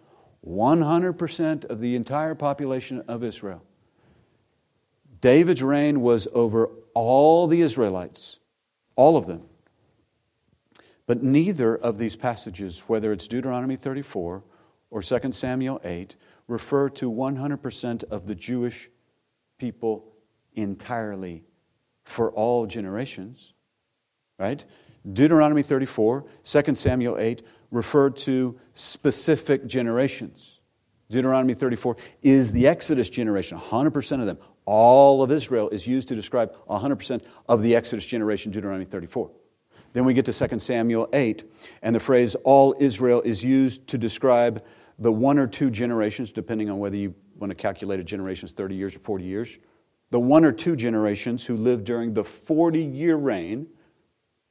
[0.47, 3.63] 100% of the entire population of Israel.
[5.21, 8.39] David's reign was over all the Israelites,
[8.97, 9.43] all of them.
[11.07, 14.45] But neither of these passages, whether it's Deuteronomy 34
[14.91, 18.91] or 2 Samuel 8, refer to 100% of the Jewish
[19.59, 20.13] people
[20.55, 21.45] entirely
[22.05, 23.55] for all generations,
[24.39, 24.65] right?
[25.13, 30.61] Deuteronomy 34, 2 Samuel 8 refer to specific generations.
[31.11, 34.39] Deuteronomy 34 is the Exodus generation, 100% of them.
[34.73, 39.29] All of Israel is used to describe 100% of the Exodus generation, Deuteronomy 34.
[39.95, 41.43] Then we get to 2 Samuel 8,
[41.83, 44.65] and the phrase all Israel is used to describe
[45.01, 48.53] the one or two generations, depending on whether you want to calculate a generation as
[48.53, 49.59] 30 years or 40 years,
[50.11, 53.67] the one or two generations who lived during the 40 year reign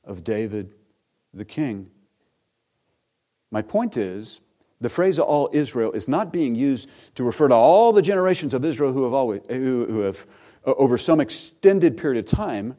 [0.04, 0.74] of David
[1.34, 1.90] the king.
[3.52, 4.42] My point is,
[4.82, 8.64] the phrase all Israel is not being used to refer to all the generations of
[8.64, 10.26] Israel who have, always, who, who have
[10.66, 12.76] uh, over some extended period of time.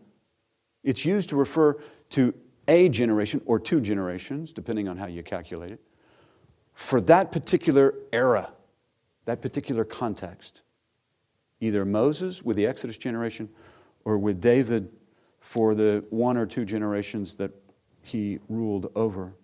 [0.83, 1.79] It's used to refer
[2.11, 2.35] to
[2.69, 5.81] a generation or two generations, depending on how you calculate it,
[6.73, 8.51] for that particular era,
[9.27, 10.63] that particular context.
[11.61, 13.49] Either Moses with the Exodus generation
[14.05, 14.91] or with David
[15.41, 17.51] for the one or two generations that
[18.03, 19.35] he ruled over.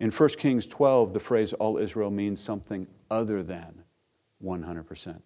[0.00, 3.82] In 1 Kings 12, the phrase all Israel means something other than
[4.42, 5.20] 100%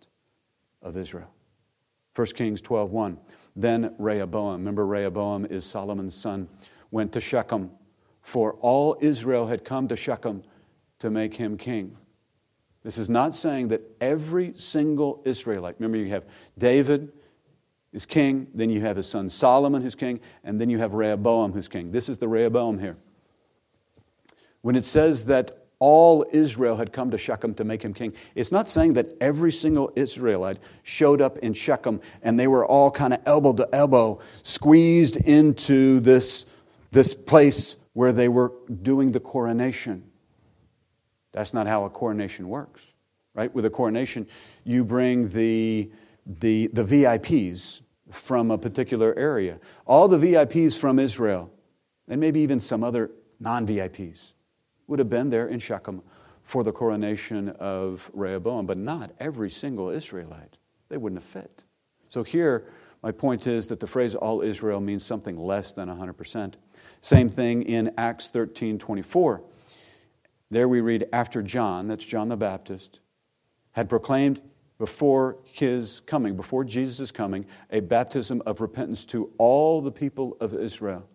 [0.80, 1.30] of Israel.
[2.14, 3.18] 1 Kings 12:1.
[3.54, 6.48] Then Rehoboam, remember Rehoboam is Solomon's son,
[6.90, 7.70] went to Shechem,
[8.22, 10.42] for all Israel had come to Shechem
[10.98, 11.96] to make him king.
[12.82, 16.24] This is not saying that every single Israelite, remember you have
[16.58, 17.12] David
[17.92, 21.52] is king, then you have his son Solomon who's king, and then you have Rehoboam
[21.52, 21.92] who's king.
[21.92, 22.96] This is the Rehoboam here.
[24.62, 28.52] When it says that all Israel had come to Shechem to make him king, it's
[28.52, 33.12] not saying that every single Israelite showed up in Shechem and they were all kind
[33.12, 36.46] of elbow to elbow, squeezed into this,
[36.92, 40.04] this place where they were doing the coronation.
[41.32, 42.92] That's not how a coronation works,
[43.34, 43.52] right?
[43.52, 44.28] With a coronation,
[44.62, 45.90] you bring the,
[46.24, 47.80] the, the VIPs
[48.12, 51.50] from a particular area, all the VIPs from Israel,
[52.06, 54.32] and maybe even some other non VIPs
[54.92, 56.02] would have been there in Shechem
[56.44, 60.58] for the coronation of Rehoboam, but not every single Israelite.
[60.90, 61.64] They wouldn't have fit.
[62.10, 62.66] So here,
[63.02, 66.56] my point is that the phrase all Israel means something less than 100%.
[67.00, 69.42] Same thing in Acts 13 24.
[70.50, 73.00] There we read, after John, that's John the Baptist,
[73.70, 74.42] had proclaimed
[74.76, 80.52] before his coming, before Jesus' coming, a baptism of repentance to all the people of
[80.52, 81.08] Israel.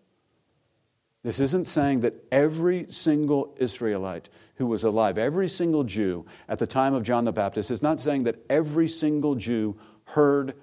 [1.27, 6.65] This isn't saying that every single Israelite who was alive, every single Jew at the
[6.65, 10.53] time of John the Baptist, is not saying that every single Jew heard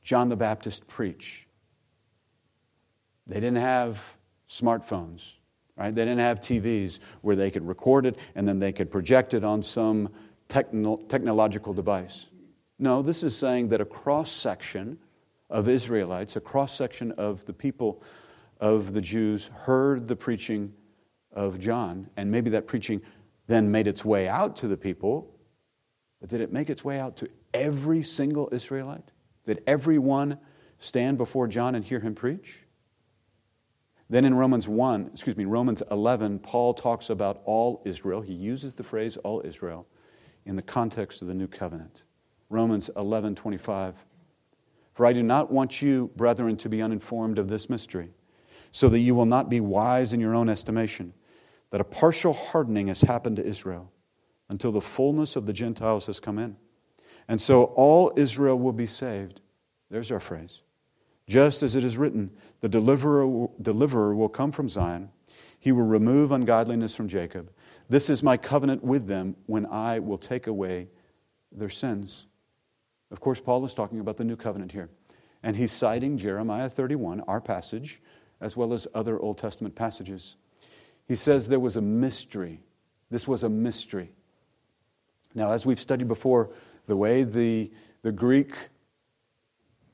[0.00, 1.48] John the Baptist preach.
[3.26, 3.98] They didn't have
[4.48, 5.24] smartphones,
[5.76, 5.92] right?
[5.92, 9.42] They didn't have TVs where they could record it and then they could project it
[9.42, 10.08] on some
[10.48, 12.26] techno- technological device.
[12.78, 15.00] No, this is saying that a cross section
[15.50, 18.04] of Israelites, a cross section of the people
[18.60, 20.72] of the Jews heard the preaching
[21.32, 23.00] of John, and maybe that preaching
[23.46, 25.34] then made its way out to the people,
[26.20, 29.10] but did it make its way out to every single Israelite?
[29.46, 30.38] Did everyone
[30.78, 32.60] stand before John and hear him preach?
[34.10, 38.20] Then in Romans 1, excuse me, Romans 11, Paul talks about all Israel.
[38.20, 39.86] He uses the phrase all Israel
[40.44, 42.02] in the context of the new covenant.
[42.48, 43.94] Romans 11, 25.
[44.94, 48.10] For I do not want you, brethren, to be uninformed of this mystery
[48.72, 51.12] so that you will not be wise in your own estimation,
[51.70, 53.90] that a partial hardening has happened to Israel
[54.48, 56.56] until the fullness of the Gentiles has come in.
[57.28, 59.40] And so all Israel will be saved.
[59.90, 60.62] There's our phrase.
[61.28, 62.30] Just as it is written,
[62.60, 65.10] the deliverer, deliverer will come from Zion.
[65.60, 67.52] He will remove ungodliness from Jacob.
[67.88, 70.88] This is my covenant with them when I will take away
[71.52, 72.26] their sins.
[73.10, 74.88] Of course, Paul is talking about the new covenant here.
[75.42, 78.00] And he's citing Jeremiah 31, our passage,
[78.40, 80.36] as well as other Old Testament passages.
[81.06, 82.60] He says there was a mystery.
[83.10, 84.12] This was a mystery.
[85.34, 86.50] Now, as we've studied before,
[86.86, 87.70] the way the,
[88.02, 88.52] the Greek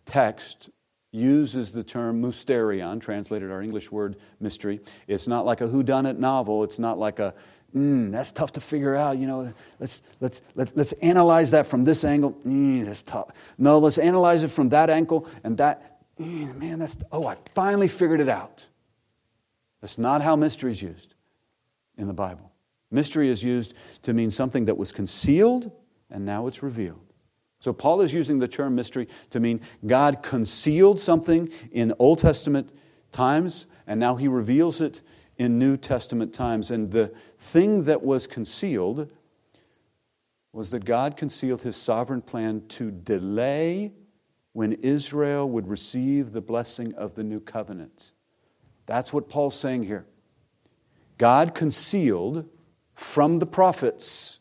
[0.05, 0.71] text
[1.11, 6.63] uses the term mysterion, translated our English word mystery, it's not like a whodunit novel.
[6.63, 7.35] It's not like a,
[7.75, 9.19] mm, that's tough to figure out.
[9.19, 12.33] You know, let's, let's, let's, let's analyze that from this angle.
[12.47, 13.31] Mm, that's tough.
[13.59, 15.86] No, let's analyze it from that angle and that
[16.19, 18.67] man, that's, oh, I finally figured it out.
[19.81, 21.15] That's not how mystery is used
[21.97, 22.53] in the Bible.
[22.91, 25.71] Mystery is used to mean something that was concealed
[26.11, 27.13] and now it's revealed.
[27.59, 32.71] So Paul is using the term mystery to mean God concealed something in Old Testament
[33.13, 35.03] times and now he reveals it
[35.37, 36.71] in New Testament times.
[36.71, 39.11] And the thing that was concealed
[40.53, 43.93] was that God concealed his sovereign plan to delay
[44.57, 48.11] when Israel would receive the blessing of the new covenant.
[48.87, 50.07] That's what Paul's saying here.
[51.19, 52.49] God concealed
[52.95, 54.41] from the prophets,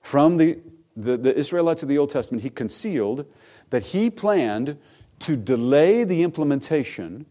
[0.00, 0.60] from the,
[0.96, 3.26] the, the, Israelites of the Old Testament, he concealed
[3.68, 4.78] that he planned
[5.18, 7.26] to delay the implementation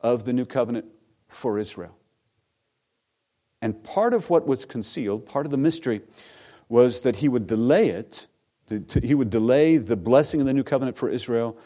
[0.00, 0.86] of the new covenant
[1.28, 1.94] for Israel.
[3.60, 6.00] And part of what was concealed, part of the mystery,
[6.70, 8.28] was that he would delay it,
[9.02, 11.56] he would delay the blessing of the new covenant for Israel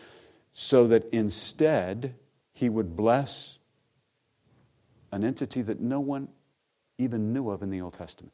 [0.53, 2.15] so that instead
[2.53, 3.59] he would bless
[5.13, 6.29] an entity that no one
[6.99, 8.33] even knew of in the Old Testament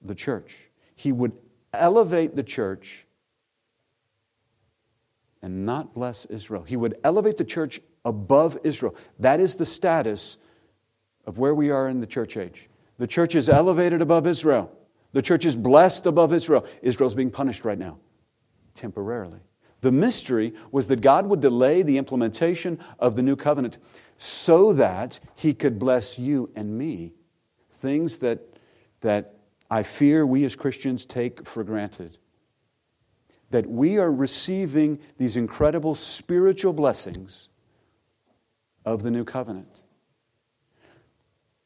[0.00, 0.70] the church.
[0.94, 1.32] He would
[1.72, 3.06] elevate the church
[5.42, 6.62] and not bless Israel.
[6.62, 8.94] He would elevate the church above Israel.
[9.18, 10.38] That is the status
[11.26, 12.68] of where we are in the church age.
[12.98, 14.72] The church is elevated above Israel.
[15.12, 16.66] The church is blessed above Israel.
[16.80, 17.98] Israel's being punished right now,
[18.74, 19.40] temporarily.
[19.82, 23.78] The mystery was that God would delay the implementation of the new covenant
[24.16, 27.12] so that He could bless you and me.
[27.80, 28.40] Things that,
[29.00, 29.34] that
[29.70, 32.16] I fear we as Christians take for granted.
[33.50, 37.48] That we are receiving these incredible spiritual blessings
[38.84, 39.82] of the new covenant.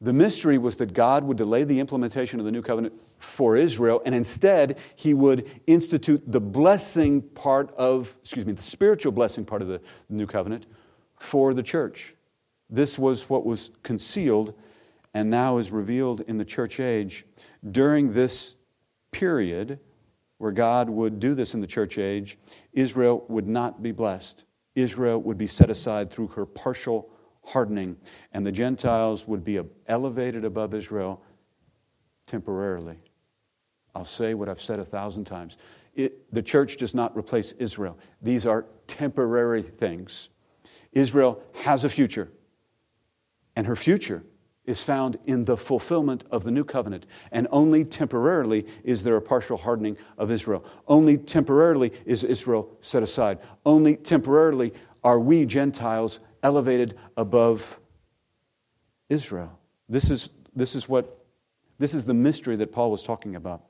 [0.01, 4.01] The mystery was that God would delay the implementation of the new covenant for Israel,
[4.05, 9.61] and instead, he would institute the blessing part of, excuse me, the spiritual blessing part
[9.61, 10.67] of the new covenant
[11.17, 12.15] for the church.
[12.69, 14.53] This was what was concealed
[15.13, 17.25] and now is revealed in the church age.
[17.71, 18.55] During this
[19.11, 19.79] period
[20.37, 22.37] where God would do this in the church age,
[22.73, 24.43] Israel would not be blessed.
[24.75, 27.09] Israel would be set aside through her partial
[27.43, 27.97] hardening,
[28.33, 31.23] and the Gentiles would be elevated above Israel
[32.27, 32.97] temporarily.
[33.95, 35.57] I'll say what I've said a thousand times.
[35.95, 40.29] It, the church does not replace Israel, these are temporary things.
[40.93, 42.31] Israel has a future,
[43.55, 44.23] and her future
[44.65, 47.05] is found in the fulfillment of the new covenant.
[47.31, 50.65] And only temporarily is there a partial hardening of Israel.
[50.87, 53.39] Only temporarily is Israel set aside.
[53.65, 54.73] Only temporarily
[55.05, 57.79] are we Gentiles elevated above
[59.09, 59.57] Israel.
[59.87, 61.17] This is, this is what
[61.79, 63.63] this is the mystery that Paul was talking about.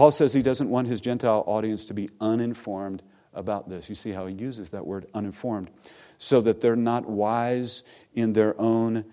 [0.00, 3.02] Paul says he doesn't want his Gentile audience to be uninformed
[3.34, 3.90] about this.
[3.90, 5.68] You see how he uses that word uninformed,
[6.16, 7.82] so that they're not wise
[8.14, 9.04] in their own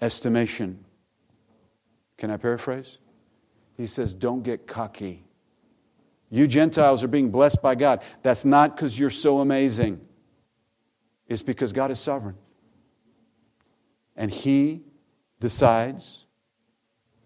[0.00, 0.82] estimation.
[2.16, 2.96] Can I paraphrase?
[3.76, 5.26] He says, Don't get cocky.
[6.30, 8.00] You Gentiles are being blessed by God.
[8.22, 10.00] That's not because you're so amazing,
[11.28, 12.36] it's because God is sovereign.
[14.16, 14.84] And He
[15.38, 16.24] decides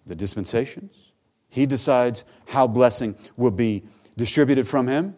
[0.05, 1.13] the dispensations,
[1.55, 3.85] He decides how blessing will be
[4.17, 5.15] distributed from Him,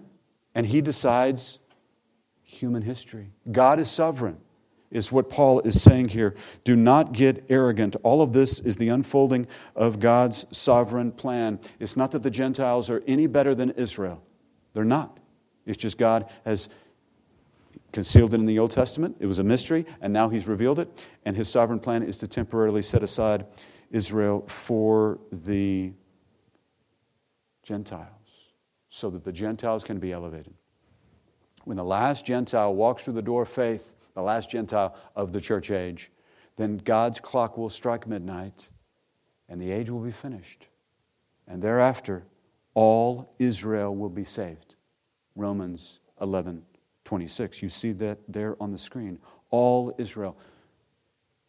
[0.54, 1.60] and He decides
[2.42, 3.30] human history.
[3.50, 4.36] God is sovereign
[4.90, 6.34] is what Paul is saying here.
[6.62, 7.96] Do not get arrogant.
[8.02, 11.58] All of this is the unfolding of God's sovereign plan.
[11.80, 14.22] It's not that the Gentiles are any better than Israel,
[14.74, 15.18] they're not.
[15.64, 16.68] It's just God has
[17.92, 19.16] concealed it in the Old Testament.
[19.20, 21.06] It was a mystery, and now He's revealed it.
[21.24, 23.46] And His sovereign plan is to temporarily set aside
[23.90, 25.92] Israel for the
[27.66, 28.52] Gentiles,
[28.88, 30.54] so that the Gentiles can be elevated.
[31.64, 35.40] When the last Gentile walks through the door of faith, the last Gentile of the
[35.40, 36.12] church age,
[36.56, 38.68] then God's clock will strike midnight
[39.48, 40.68] and the age will be finished.
[41.48, 42.24] And thereafter,
[42.74, 44.76] all Israel will be saved.
[45.34, 46.62] Romans 11
[47.04, 47.62] 26.
[47.62, 49.18] You see that there on the screen.
[49.50, 50.36] All Israel.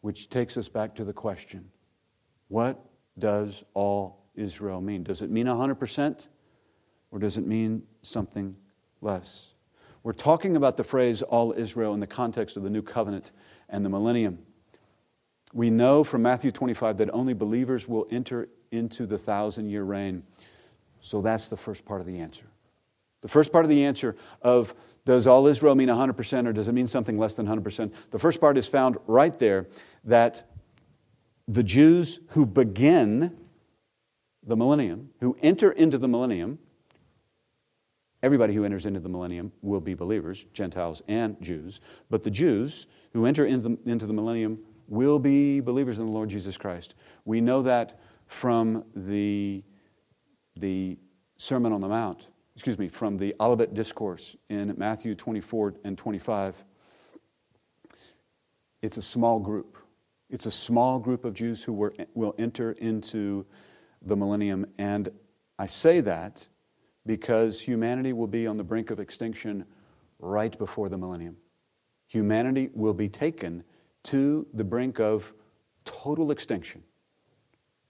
[0.00, 1.70] Which takes us back to the question
[2.48, 2.80] what
[3.18, 5.02] does all Israel mean?
[5.02, 6.28] Does it mean 100%
[7.10, 8.56] or does it mean something
[9.00, 9.52] less?
[10.02, 13.30] We're talking about the phrase all Israel in the context of the new covenant
[13.68, 14.38] and the millennium.
[15.52, 20.22] We know from Matthew 25 that only believers will enter into the thousand year reign.
[21.00, 22.44] So that's the first part of the answer.
[23.20, 24.74] The first part of the answer of
[25.04, 27.92] does all Israel mean 100% or does it mean something less than 100%?
[28.10, 29.66] The first part is found right there
[30.04, 30.48] that
[31.48, 33.36] the Jews who begin
[34.48, 36.58] the millennium, who enter into the millennium,
[38.22, 41.80] Everybody who enters into the millennium will be believers, Gentiles and Jews.
[42.10, 46.12] But the Jews who enter into the, into the millennium will be believers in the
[46.12, 46.94] Lord Jesus Christ.
[47.24, 49.62] We know that from the,
[50.56, 50.98] the
[51.36, 56.56] Sermon on the Mount, excuse me, from the Olivet Discourse in Matthew 24 and 25.
[58.82, 59.78] It's a small group.
[60.28, 63.46] It's a small group of Jews who were, will enter into
[64.02, 64.66] the millennium.
[64.78, 65.10] And
[65.58, 66.46] I say that
[67.06, 69.64] because humanity will be on the brink of extinction
[70.18, 71.36] right before the millennium.
[72.08, 73.64] Humanity will be taken
[74.04, 75.32] to the brink of
[75.84, 76.82] total extinction.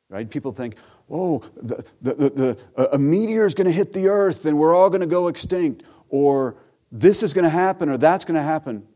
[0.09, 0.29] Right?
[0.29, 0.77] People think,
[1.11, 4.75] oh, the, the, the, the a meteor is going to hit the earth and we're
[4.75, 6.57] all going to go extinct, or
[6.91, 8.87] this is going to happen, or that's going to happen.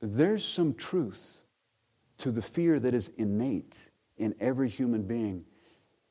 [0.00, 1.20] There's some truth
[2.18, 3.74] to the fear that is innate
[4.16, 5.44] in every human being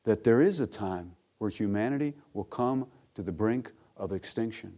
[0.04, 4.72] that there is a time where humanity will come to the brink of extinction.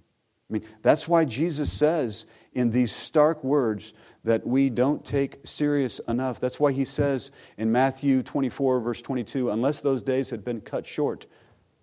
[0.49, 2.25] I mean, that's why Jesus says
[2.55, 3.93] in these stark words
[4.25, 6.41] that we don't take serious enough.
[6.41, 10.87] That's why he says in Matthew 24, verse 22, unless those days had been cut
[10.87, 11.27] short,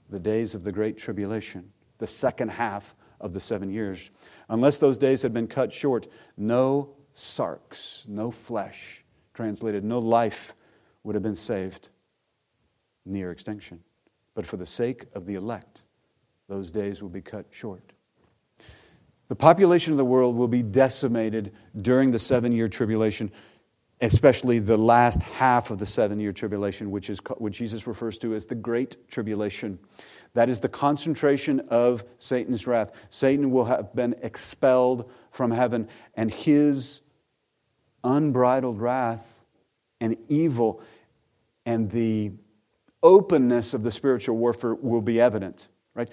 [0.10, 4.10] the days of the great tribulation, the second half of the seven years,
[4.50, 9.04] unless those days had been cut short, no sarx, no flesh,
[9.36, 10.54] translated, no life
[11.06, 11.90] would have been saved
[13.06, 13.80] near extinction.
[14.34, 15.84] But for the sake of the elect,
[16.50, 17.94] those days will be cut short.
[19.28, 23.32] The population of the world will be decimated during the seven year tribulation,
[24.02, 28.34] especially the last half of the seven year tribulation, which is what Jesus refers to
[28.34, 29.80] as the Great Tribulation.
[30.34, 32.92] That is the concentration of Satan's wrath.
[33.10, 37.02] Satan will have been expelled from heaven, and his
[38.04, 39.36] unbridled wrath
[40.02, 40.82] and evil
[41.66, 42.32] and the
[43.02, 45.68] openness of the spiritual warfare will be evident.
[45.94, 46.10] Right?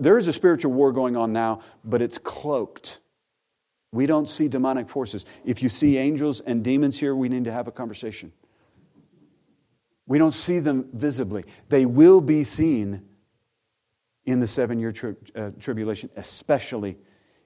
[0.00, 3.00] There is a spiritual war going on now, but it's cloaked.
[3.92, 5.24] We don't see demonic forces.
[5.44, 8.32] If you see angels and demons here, we need to have a conversation.
[10.06, 11.44] We don't see them visibly.
[11.68, 13.02] They will be seen
[14.24, 16.96] in the seven year tri- uh, tribulation, especially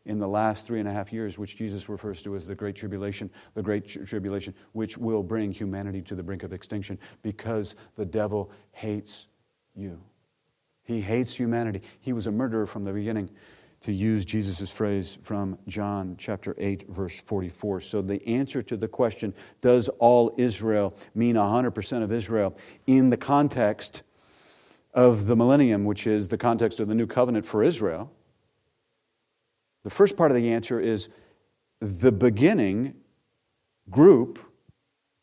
[0.07, 2.75] in the last three and a half years, which Jesus refers to as the Great
[2.75, 8.05] Tribulation, the Great Tribulation, which will bring humanity to the brink of extinction because the
[8.05, 9.27] devil hates
[9.75, 10.01] you.
[10.83, 11.83] He hates humanity.
[12.01, 13.31] He was a murderer from the beginning,
[13.83, 17.81] to use Jesus' phrase from John chapter 8, verse 44.
[17.81, 19.33] So the answer to the question,
[19.63, 24.03] does all Israel mean 100% of Israel, in the context
[24.93, 28.13] of the millennium, which is the context of the new covenant for Israel,
[29.83, 31.09] the first part of the answer is
[31.81, 32.95] the beginning
[33.91, 34.39] group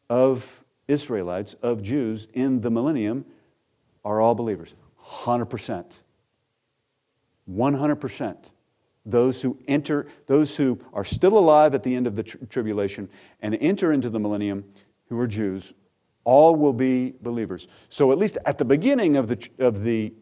[0.10, 3.26] of Israelites, of Jews in the millennium,
[4.04, 4.74] are all believers.
[5.06, 5.86] 100%.
[7.50, 8.36] 100%.
[9.06, 13.10] Those who enter, those who are still alive at the end of the tribulation
[13.42, 14.66] and enter into the millennium,
[15.10, 15.74] who are Jews,
[16.24, 17.70] all will be believers.
[17.88, 20.14] So at least at the beginning of the, of the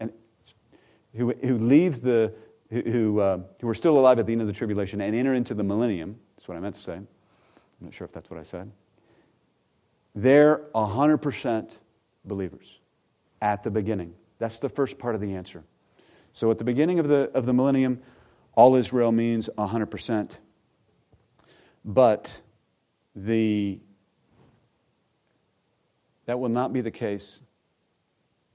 [0.00, 0.10] and
[1.14, 2.32] who, who leave the,
[2.82, 5.54] who, uh, who are still alive at the end of the tribulation and enter into
[5.54, 6.94] the millennium, that's what I meant to say.
[6.94, 7.06] I'm
[7.80, 8.70] not sure if that's what I said.
[10.14, 11.76] They're 100%
[12.24, 12.78] believers
[13.42, 14.14] at the beginning.
[14.38, 15.64] That's the first part of the answer.
[16.32, 18.00] So at the beginning of the, of the millennium,
[18.54, 20.32] all Israel means 100%.
[21.84, 22.40] But
[23.14, 23.80] the,
[26.26, 27.40] that will not be the case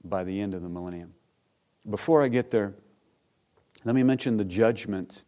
[0.04, 1.14] by the end of the millennium.
[1.88, 2.74] Before I get there,
[3.84, 5.24] let me mention the judgment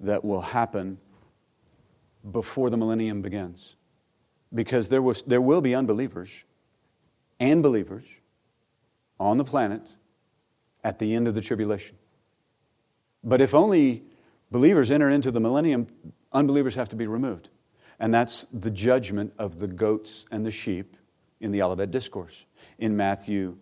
[0.00, 0.98] that will happen
[2.30, 3.76] before the millennium begins.
[4.54, 6.44] Because there, was, there will be unbelievers
[7.40, 8.04] and believers
[9.20, 9.82] on the planet
[10.84, 11.96] at the end of the tribulation.
[13.22, 14.04] But if only
[14.50, 15.88] believers enter into the millennium,
[16.32, 17.48] unbelievers have to be removed.
[17.98, 20.96] And that's the judgment of the goats and the sheep
[21.40, 22.46] in the Olivet Discourse
[22.78, 23.56] in Matthew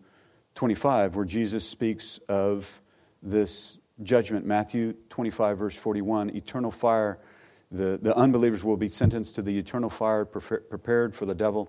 [0.54, 2.80] 25, where Jesus speaks of
[3.22, 4.46] this judgment.
[4.46, 7.18] Matthew 25, verse 41 eternal fire.
[7.70, 11.68] The, the unbelievers will be sentenced to the eternal fire prepared for the devil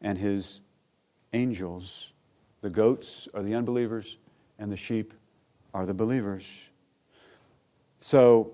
[0.00, 0.60] and his
[1.32, 2.12] angels.
[2.60, 4.18] The goats are the unbelievers,
[4.58, 5.14] and the sheep
[5.72, 6.70] are the believers.
[8.00, 8.52] So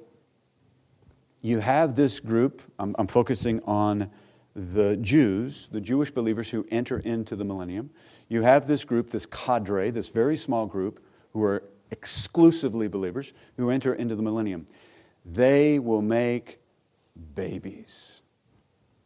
[1.41, 4.11] you have this group, I'm, I'm, focusing on
[4.55, 7.91] the Jews, the Jewish believers who enter into the millennium.
[8.29, 13.71] You have this group, this cadre, this very small group, who are exclusively believers, who
[13.71, 14.67] enter into the millennium.
[15.25, 16.59] They will make
[17.37, 18.21] babies,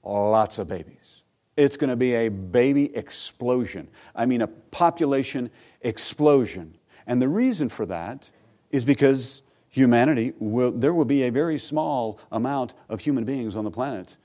[0.03, 1.23] lots of babies.
[1.59, 3.89] It's going to be a baby explosion.
[4.15, 5.51] I mean, a population
[5.83, 6.79] explosion.
[7.07, 8.31] And the reason for that
[8.71, 13.65] is because humanity will, there will be a very small amount of human beings on
[13.65, 14.17] the planet,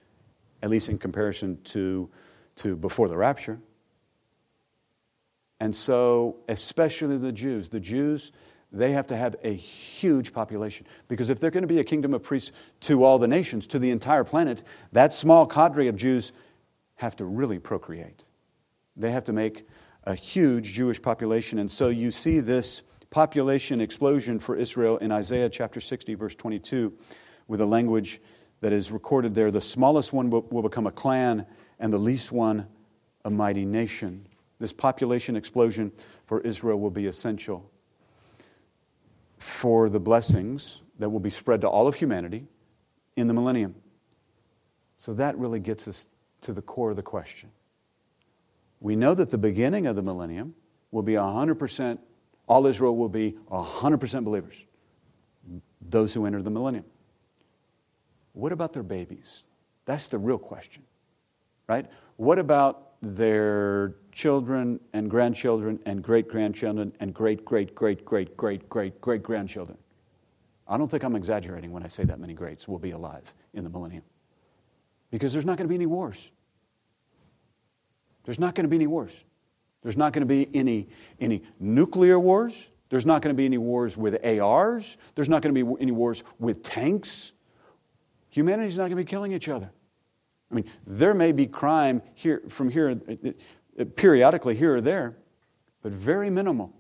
[0.62, 2.10] at least in comparison to,
[2.58, 3.60] to before the rapture.
[5.60, 8.32] And so, especially the Jews, the Jews,
[8.74, 10.88] they have to have a huge population.
[11.08, 12.52] Because if they're going to be a kingdom of priests
[12.82, 16.32] to all the nations, to the entire planet, that small cadre of Jews
[16.96, 18.24] have to really procreate.
[18.98, 19.68] They have to make
[20.06, 21.60] a huge Jewish population.
[21.60, 26.92] And so you see this population explosion for Israel in Isaiah chapter 60, verse 22,
[27.48, 28.20] with a language
[28.62, 29.52] that is recorded there.
[29.52, 31.46] The smallest one will, become a clan,
[31.80, 32.68] and the least one
[33.24, 34.26] a mighty nation.
[34.60, 35.92] This population explosion
[36.26, 37.70] for Israel will be essential
[39.44, 42.48] for the blessings that will be spread to all of humanity
[43.18, 43.76] in the millennium.
[44.96, 46.08] So that really gets us
[46.42, 47.50] to the core of the question.
[48.80, 50.56] We know that the beginning of the millennium
[50.92, 52.00] will be 100%,
[52.48, 54.56] all Israel will be 100% believers,
[55.82, 56.86] those who enter the millennium.
[58.32, 59.44] What about their babies?
[59.86, 60.84] That's the real question,
[61.68, 61.86] right?
[62.16, 68.70] What about their children and grandchildren and great grandchildren and great, great, great, great, great,
[68.70, 69.78] great, great grandchildren?
[70.68, 73.64] I don't think I'm exaggerating when I say that many greats will be alive in
[73.64, 74.04] the millennium.
[75.12, 76.32] Because there's not going to be any wars.
[78.24, 79.24] There's not going to be any wars.
[79.82, 80.88] There's not going to be any,
[81.20, 82.72] any nuclear wars.
[82.90, 84.98] There's not going to be any wars with ARs.
[85.16, 87.34] There's not going to be any wars with tanks.
[88.30, 89.70] Humanity's not going to be killing each other.
[90.54, 93.30] I mean, there may be crime here, from here, uh,
[93.80, 95.18] uh, periodically here or there,
[95.82, 96.72] but very minimal.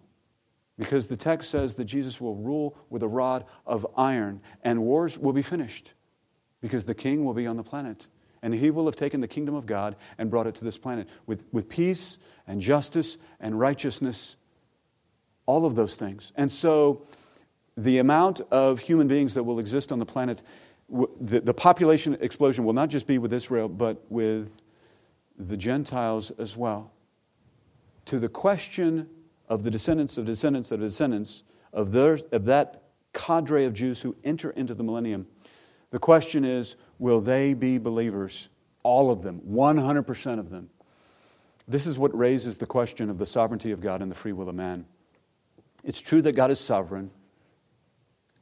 [0.77, 5.17] Because the text says that Jesus will rule with a rod of iron and wars
[5.17, 5.93] will be finished
[6.61, 8.07] because the king will be on the planet.
[8.43, 11.07] And he will have taken the kingdom of God and brought it to this planet
[11.25, 14.35] with, with peace and justice and righteousness,
[15.45, 16.31] all of those things.
[16.35, 17.07] And so
[17.75, 20.41] the amount of human beings that will exist on the planet
[20.89, 24.55] the, the population explosion will not just be with Israel, but with
[25.37, 26.91] the Gentiles as well.
[28.05, 29.09] To the question
[29.49, 34.15] of the descendants of descendants of descendants of, their, of that cadre of Jews who
[34.23, 35.27] enter into the millennium,
[35.91, 38.49] the question is will they be believers?
[38.83, 40.69] All of them, 100% of them.
[41.67, 44.49] This is what raises the question of the sovereignty of God and the free will
[44.49, 44.85] of man.
[45.85, 47.09] It's true that God is sovereign,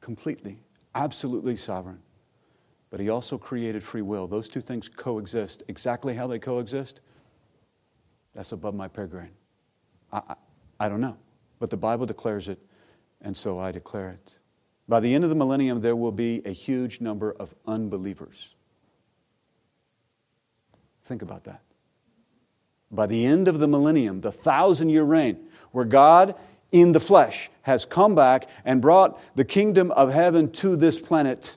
[0.00, 0.58] completely,
[0.94, 2.00] absolutely sovereign
[2.92, 4.26] but he also created free will.
[4.26, 5.62] Those two things coexist.
[5.66, 7.00] Exactly how they coexist,
[8.34, 9.30] that's above my pay grade.
[10.12, 10.34] I, I,
[10.78, 11.16] I, don't know,
[11.58, 12.58] but the Bible declares it,
[13.22, 14.34] and so I declare it.
[14.90, 18.54] By the end of the millennium, there will be a huge number of unbelievers.
[21.06, 21.62] Think about that.
[22.90, 25.38] By the end of the millennium, the thousand year reign,
[25.70, 26.34] where God
[26.72, 31.56] in the flesh has come back and brought the kingdom of heaven to this planet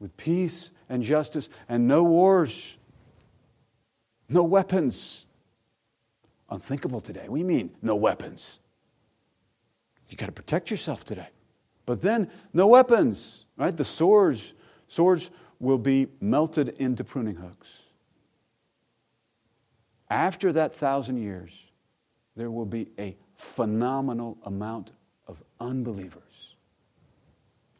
[0.00, 2.76] with peace and justice and no wars,
[4.28, 5.26] no weapons.
[6.48, 7.26] Unthinkable today.
[7.28, 8.58] We mean no weapons.
[10.08, 11.28] You got to protect yourself today.
[11.86, 13.76] But then no weapons, right?
[13.76, 14.52] The swords,
[14.88, 15.30] swords
[15.60, 17.82] will be melted into pruning hooks.
[20.08, 21.52] After that thousand years,
[22.34, 24.90] there will be a phenomenal amount
[25.28, 26.56] of unbelievers.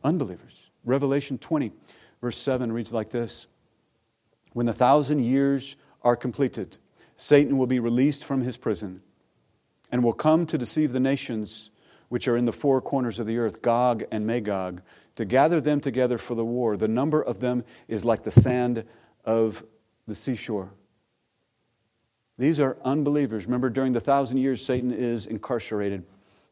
[0.05, 0.71] Unbelievers.
[0.85, 1.73] Revelation 20
[2.21, 3.47] Verse 7 reads like this
[4.53, 6.77] When the thousand years are completed,
[7.16, 9.03] Satan will be released from his prison
[9.93, 11.71] and will come to deceive the nations
[12.09, 14.83] which are in the four corners of the earth, Gog and Magog,
[15.16, 16.77] to gather them together for the war.
[16.77, 18.85] The number of them is like the sand
[19.25, 19.62] of
[20.09, 20.73] the seashore.
[22.37, 23.45] These are unbelievers.
[23.45, 26.05] Remember, during the thousand years, Satan is incarcerated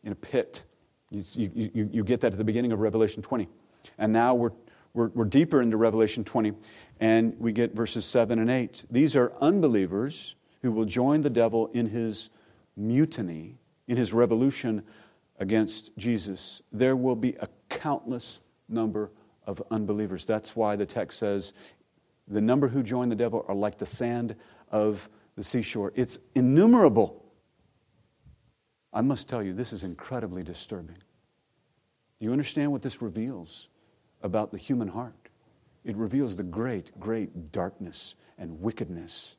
[0.04, 0.64] in a pit.
[1.10, 3.48] You, you, you, get that at the beginning of Revelation 20.
[3.96, 4.52] And now we're
[4.98, 6.54] we're, we're deeper into Revelation 20,
[6.98, 8.84] and we get verses 7 and 8.
[8.90, 12.30] These are unbelievers who will join the devil in his
[12.76, 14.82] mutiny, in his revolution
[15.38, 16.62] against Jesus.
[16.72, 19.12] There will be a countless number
[19.46, 20.24] of unbelievers.
[20.24, 21.52] That's why the text says
[22.26, 24.34] the number who join the devil are like the sand
[24.72, 25.92] of the seashore.
[25.94, 27.24] It's innumerable.
[28.92, 30.98] I must tell you, this is incredibly disturbing.
[32.18, 33.68] You understand what this reveals?
[34.22, 35.14] About the human heart.
[35.84, 39.36] It reveals the great, great darkness and wickedness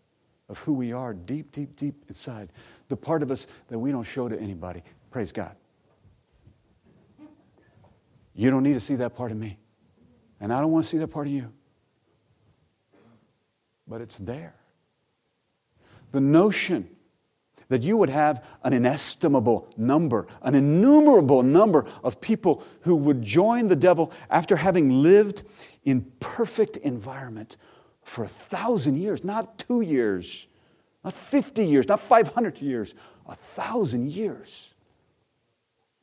[0.48, 2.52] of who we are deep, deep, deep inside.
[2.88, 4.84] The part of us that we don't show to anybody.
[5.12, 5.56] Praise God.
[8.34, 9.58] You don't need to see that part of me.
[10.40, 11.52] And I don't want to see that part of you.
[13.88, 14.56] But it's there.
[16.12, 16.90] The notion
[17.70, 23.68] that you would have an inestimable number, an innumerable number of people who would join
[23.68, 25.44] the devil after having lived
[25.84, 27.58] in perfect environment
[28.04, 30.48] for a thousand years, not two years,
[31.04, 32.96] not 50 years, not 500 years,
[33.28, 34.74] a thousand years.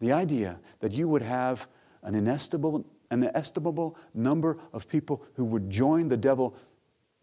[0.01, 1.67] The idea that you would have
[2.03, 6.55] an inestimable, an estimable number of people who would join the devil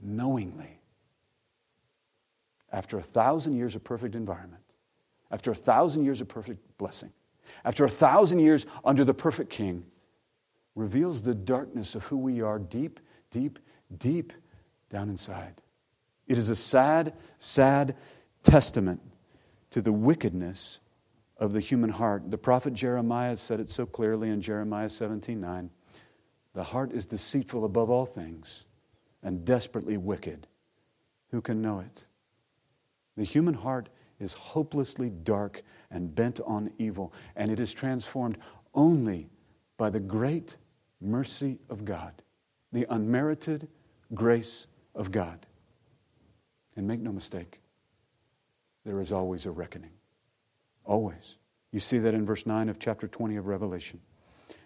[0.01, 0.79] knowingly
[2.73, 4.63] after a thousand years of perfect environment,
[5.31, 7.11] after a thousand years of perfect blessing,
[7.63, 9.85] after a thousand years under the perfect king,
[10.75, 12.99] reveals the darkness of who we are deep,
[13.29, 13.59] deep,
[13.97, 14.33] deep
[14.89, 15.61] down inside.
[16.27, 17.95] It is a sad, sad
[18.41, 19.01] testament
[19.69, 20.79] to the wickedness
[21.37, 22.31] of the human heart.
[22.31, 25.69] The prophet Jeremiah said it so clearly in Jeremiah 17 9.
[26.53, 28.65] The heart is deceitful above all things
[29.21, 30.47] and desperately wicked.
[31.31, 32.05] Who can know it?
[33.17, 33.89] The human heart
[34.19, 35.61] is hopelessly dark
[35.91, 38.37] and bent on evil, and it is transformed
[38.73, 39.29] only
[39.77, 40.55] by the great
[41.01, 42.13] mercy of God,
[42.71, 43.67] the unmerited
[44.13, 45.45] grace of God.
[46.75, 47.61] And make no mistake,
[48.85, 49.91] there is always a reckoning.
[50.85, 51.37] Always.
[51.71, 53.99] You see that in verse 9 of chapter 20 of Revelation.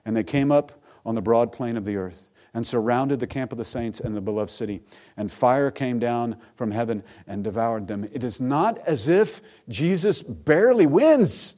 [0.06, 0.72] And they came up
[1.06, 4.16] on the broad plain of the earth and surrounded the camp of the saints and
[4.16, 4.82] the beloved city.
[5.16, 8.10] And fire came down from heaven and devoured them.
[8.12, 11.54] It is not as if Jesus barely wins.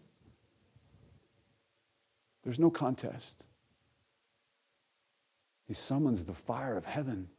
[2.44, 3.46] There's no contest.
[5.70, 7.30] He summons the fire of heaven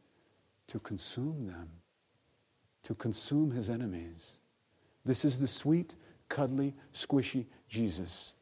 [0.69, 1.69] to consume them,
[2.85, 4.37] to consume his enemies.
[5.05, 5.93] This is the sweet,
[6.29, 8.33] cuddly, squishy Jesus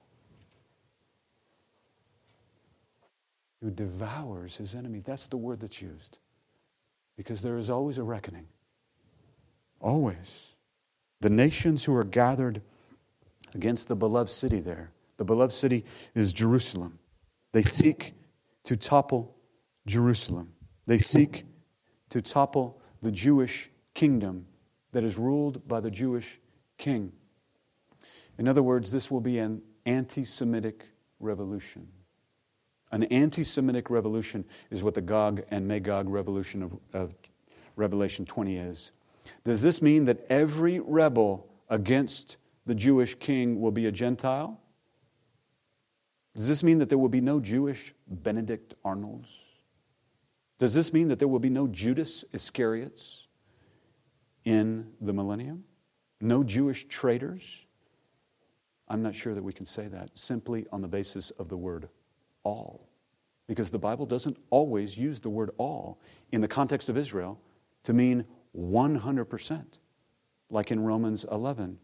[3.62, 4.99] who devours his enemy.
[4.99, 6.18] That's the word that's used.
[7.18, 8.47] Because there is always a reckoning.
[9.82, 10.55] Always.
[11.22, 12.62] The nations who are gathered
[13.53, 15.84] against the beloved city there, the beloved city
[16.16, 16.99] is Jerusalem.
[17.51, 18.14] They seek
[18.66, 19.36] to topple
[19.86, 20.53] Jerusalem.
[20.86, 21.45] They seek
[22.10, 24.45] to topple the Jewish kingdom
[24.91, 26.39] that is ruled by the Jewish
[26.78, 27.12] king.
[28.38, 30.86] In other words, this will be an anti Semitic
[31.20, 31.88] revolution.
[32.92, 37.14] An anti Semitic revolution is what the Gog and Magog revolution of, of,
[37.76, 38.92] Revelation 20 is.
[39.46, 44.60] Does this mean that every rebel against the Jewish king will be a Gentile?
[46.36, 49.30] Does this mean that there will be no Jewish Benedict Arnolds?
[50.60, 53.28] Does this mean that there will be no Judas Iscariots
[54.44, 55.64] in the millennium?
[56.20, 57.66] No Jewish traitors?
[58.90, 61.88] I'm not sure that we can say that simply on the basis of the word
[62.44, 62.88] all.
[63.48, 66.00] Because the Bible doesn't always use the word all
[66.32, 67.40] in the context of Israel
[67.84, 68.26] to mean
[68.56, 69.66] 100%,
[70.50, 71.78] like in Romans 11,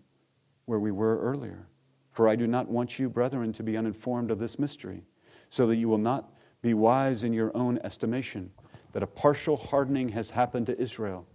[0.66, 1.68] where we were earlier.
[2.12, 5.04] For I do not want you, brethren, to be uninformed of this mystery,
[5.50, 6.32] so that you will not
[6.62, 8.52] be wise in your own estimation,
[8.94, 11.28] that a partial hardening has happened to Israel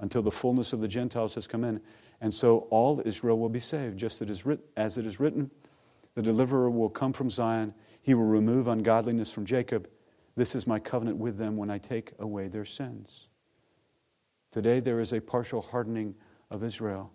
[0.00, 1.80] until the fullness of the Gentiles has come in.
[2.20, 5.50] And so all Israel will be saved, just as it is written
[6.14, 9.88] the deliverer will come from Zion he will remove ungodliness from Jacob.
[10.36, 13.28] This is my covenant with them when I take away their sins.
[14.50, 16.14] Today, there is a partial hardening
[16.50, 17.12] of Israel.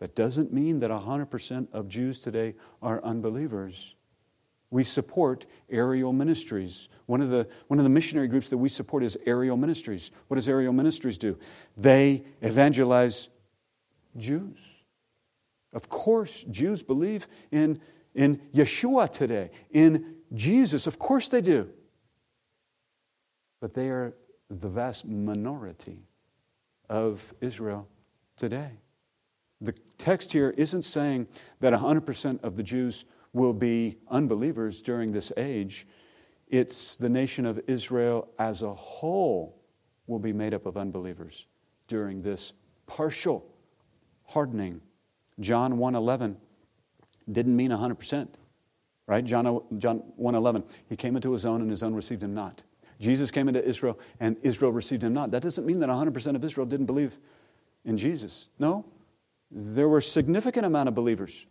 [0.00, 3.94] That doesn't mean that 100% of Jews today are unbelievers.
[4.70, 6.88] We support Ariel Ministries.
[7.06, 10.10] One of, the, one of the missionary groups that we support is Ariel Ministries.
[10.26, 11.38] What does Ariel Ministries do?
[11.76, 13.28] They evangelize
[14.16, 14.58] Jews.
[15.72, 17.78] Of course, Jews believe in,
[18.14, 21.70] in Yeshua today, in Jesus, of course they do.
[23.60, 24.14] But they are
[24.50, 26.06] the vast minority
[26.88, 27.88] of Israel
[28.36, 28.70] today.
[29.60, 31.28] The text here isn't saying
[31.60, 35.86] that 100% of the Jews will be unbelievers during this age.
[36.48, 39.62] It's the nation of Israel as a whole
[40.06, 41.46] will be made up of unbelievers
[41.88, 42.52] during this
[42.86, 43.46] partial
[44.24, 44.80] hardening.
[45.40, 46.36] John 1:11
[47.30, 48.28] didn't mean 100%
[49.06, 49.24] right?
[49.24, 52.62] John, John 1.11, he came into his own and his own received him not.
[53.00, 55.30] Jesus came into Israel and Israel received him not.
[55.30, 57.18] That doesn't mean that 100% of Israel didn't believe
[57.84, 58.48] in Jesus.
[58.58, 58.84] No,
[59.50, 61.46] there were significant amount of believers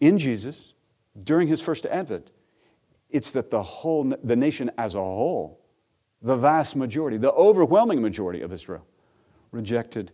[0.00, 0.74] in Jesus
[1.22, 2.30] during his first advent.
[3.10, 5.60] It's that the whole, the nation as a whole,
[6.22, 8.86] the vast majority, the overwhelming majority of Israel
[9.50, 10.12] rejected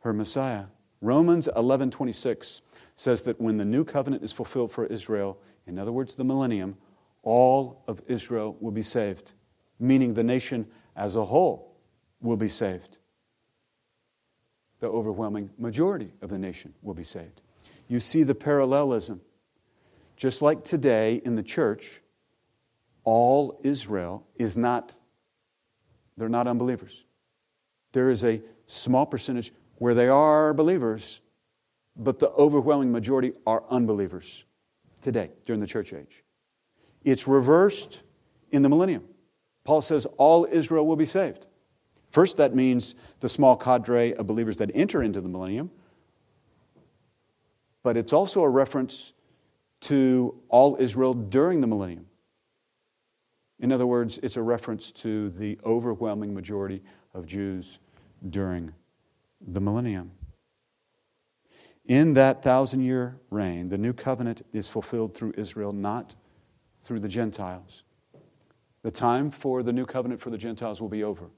[0.00, 0.66] her Messiah.
[1.00, 2.60] Romans 11:26
[3.00, 6.76] says that when the new covenant is fulfilled for Israel, in other words, the millennium,
[7.22, 9.32] all of Israel will be saved,
[9.78, 11.74] meaning the nation as a whole
[12.20, 12.98] will be saved.
[14.80, 17.40] The overwhelming majority of the nation will be saved.
[17.88, 19.22] You see the parallelism.
[20.18, 22.02] Just like today in the church,
[23.04, 24.92] all Israel is not,
[26.18, 27.02] they're not unbelievers.
[27.92, 31.22] There is a small percentage where they are believers,
[32.00, 34.44] but the overwhelming majority are unbelievers
[35.02, 36.24] today during the church age.
[37.04, 38.00] It's reversed
[38.50, 39.04] in the millennium.
[39.64, 41.46] Paul says all Israel will be saved.
[42.10, 45.70] First, that means the small cadre of believers that enter into the millennium,
[47.82, 49.12] but it's also a reference
[49.82, 52.06] to all Israel during the millennium.
[53.60, 56.82] In other words, it's a reference to the overwhelming majority
[57.14, 57.78] of Jews
[58.30, 58.72] during
[59.46, 60.10] the millennium.
[61.86, 66.14] In that thousand year reign, the new covenant is fulfilled through Israel, not
[66.82, 67.82] through the Gentiles.
[68.82, 71.30] The time for the new covenant for the Gentiles will be over.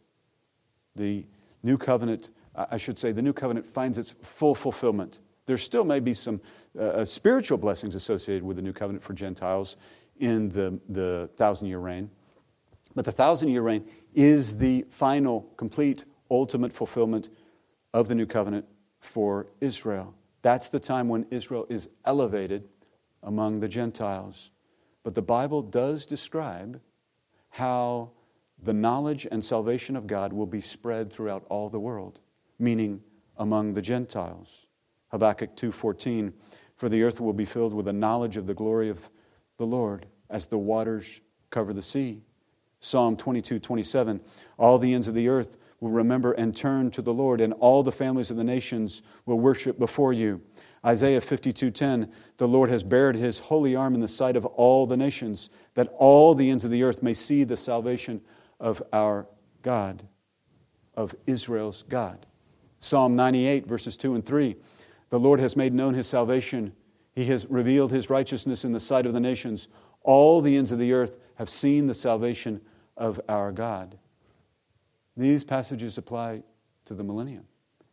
[0.94, 1.24] The
[1.62, 5.20] new covenant, I should say, the new covenant finds its full fulfillment.
[5.46, 6.40] There still may be some
[6.78, 9.76] uh, uh, spiritual blessings associated with the new covenant for Gentiles
[10.18, 12.10] in the, the thousand year reign.
[12.94, 13.84] But the thousand year reign
[14.14, 17.30] is the final, complete, ultimate fulfillment
[17.92, 18.66] of the new covenant
[19.00, 20.14] for Israel.
[20.42, 22.68] That's the time when Israel is elevated
[23.22, 24.50] among the Gentiles.
[25.04, 26.80] But the Bible does describe
[27.50, 28.10] how
[28.62, 32.20] the knowledge and salvation of God will be spread throughout all the world,
[32.58, 33.02] meaning
[33.36, 34.66] among the Gentiles.
[35.10, 36.32] Habakkuk 2:14
[36.74, 39.08] For the earth will be filled with the knowledge of the glory of
[39.56, 41.20] the Lord as the waters
[41.50, 42.22] cover the sea.
[42.80, 44.20] Psalm 22:27
[44.58, 47.82] All the ends of the earth will remember and turn to the Lord and all
[47.82, 50.40] the families of the nations will worship before you.
[50.86, 54.96] Isaiah 52:10 The Lord has bared his holy arm in the sight of all the
[54.96, 58.20] nations that all the ends of the earth may see the salvation
[58.60, 59.26] of our
[59.62, 60.04] God
[60.94, 62.26] of Israel's God.
[62.78, 64.54] Psalm 98 verses 2 and 3
[65.10, 66.72] The Lord has made known his salvation
[67.14, 69.66] he has revealed his righteousness in the sight of the nations
[70.02, 72.60] all the ends of the earth have seen the salvation
[72.96, 73.98] of our God.
[75.16, 76.42] These passages apply
[76.86, 77.44] to the millennium.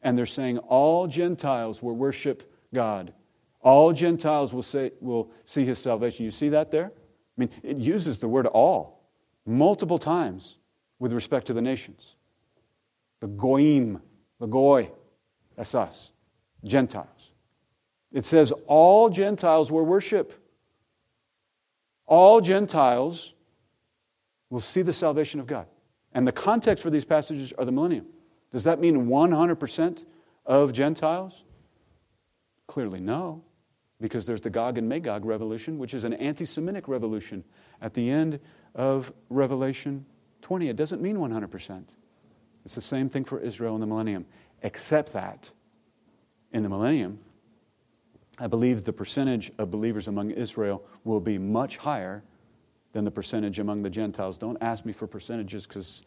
[0.02, 3.14] And they're saying all Gentiles will worship God.
[3.62, 6.24] All Gentiles will, say, will see his salvation.
[6.24, 6.86] You see that there?
[6.86, 9.10] I mean, it uses the word all
[9.46, 10.60] multiple times
[11.00, 12.16] with respect to the nations.
[13.20, 14.02] The goyim,
[14.40, 14.92] the goy,
[15.58, 16.12] that's us,
[16.64, 17.32] Gentiles.
[18.12, 20.34] It says all Gentiles will worship.
[22.06, 23.34] All Gentiles
[24.50, 25.68] will see the salvation of God.
[26.14, 28.08] And the context for these passages are the millennium.
[28.52, 30.06] Does that mean 100%
[30.46, 31.44] of Gentiles?
[32.68, 33.44] Clearly, no,
[34.02, 37.44] because there's the Gog and Magog revolution, which is an anti Semitic revolution
[37.82, 38.40] at the end
[38.76, 40.06] of Revelation
[40.42, 40.70] 20.
[40.70, 41.96] It doesn't mean 100%.
[42.66, 44.26] It's the same thing for Israel in the millennium,
[44.62, 45.52] except that
[46.52, 47.20] in the millennium,
[48.38, 52.24] I believe the percentage of believers among Israel will be much higher
[52.94, 54.38] than the percentage among the Gentiles.
[54.38, 56.04] Don't ask me for percentages because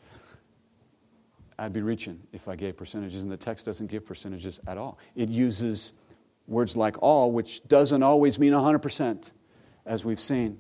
[1.59, 4.99] I'd be reaching if I gave percentages, and the text doesn't give percentages at all.
[5.15, 5.93] It uses
[6.47, 9.31] words like all, which doesn't always mean 100%,
[9.87, 10.59] as we've seen.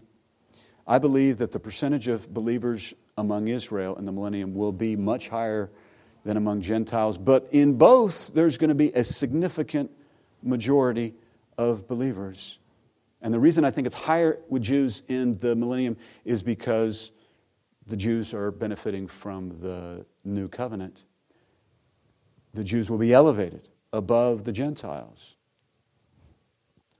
[0.86, 5.28] I believe that the percentage of believers among Israel in the millennium will be much
[5.28, 5.70] higher
[6.24, 9.90] than among Gentiles, but in both, there's going to be a significant
[10.42, 11.14] majority
[11.58, 12.58] of believers.
[13.22, 17.12] And the reason I think it's higher with Jews in the millennium is because
[17.86, 21.04] the Jews are benefiting from the new covenant.
[22.52, 25.36] The Jews will be elevated above the Gentiles.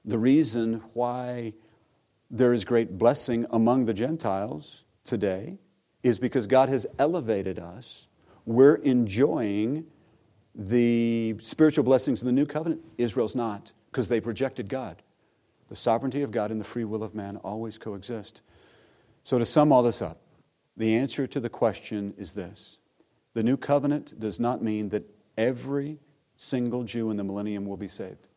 [0.04, 1.54] The reason why
[2.30, 5.58] there is great blessing among the Gentiles today
[6.02, 8.06] is because God has elevated us.
[8.46, 9.86] We're enjoying
[10.54, 12.84] the spiritual blessings of the new covenant.
[12.98, 15.02] Israel's not, because they've rejected God.
[15.72, 18.42] The sovereignty of God and the free will of man always coexist.
[19.24, 20.20] So, to sum all this up,
[20.76, 22.76] the answer to the question is this
[23.32, 25.04] The new covenant does not mean that
[25.38, 25.98] every
[26.36, 28.28] single Jew in the millennium will be saved.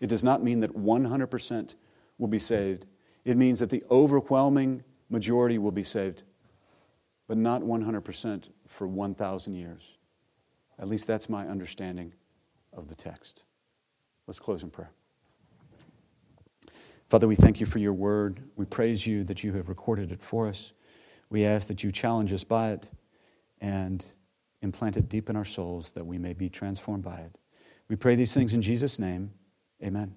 [0.00, 1.74] It does not mean that 100%
[2.18, 2.84] will be saved.
[3.24, 6.24] It means that the overwhelming majority will be saved,
[7.26, 9.96] but not 100% for 1,000 years.
[10.78, 12.12] At least that's my understanding
[12.70, 13.44] of the text.
[14.26, 14.90] Let's close in prayer.
[17.12, 18.40] Father, we thank you for your word.
[18.56, 20.72] We praise you that you have recorded it for us.
[21.28, 22.88] We ask that you challenge us by it
[23.60, 24.02] and
[24.62, 27.36] implant it deep in our souls that we may be transformed by it.
[27.86, 29.30] We pray these things in Jesus' name.
[29.84, 30.14] Amen.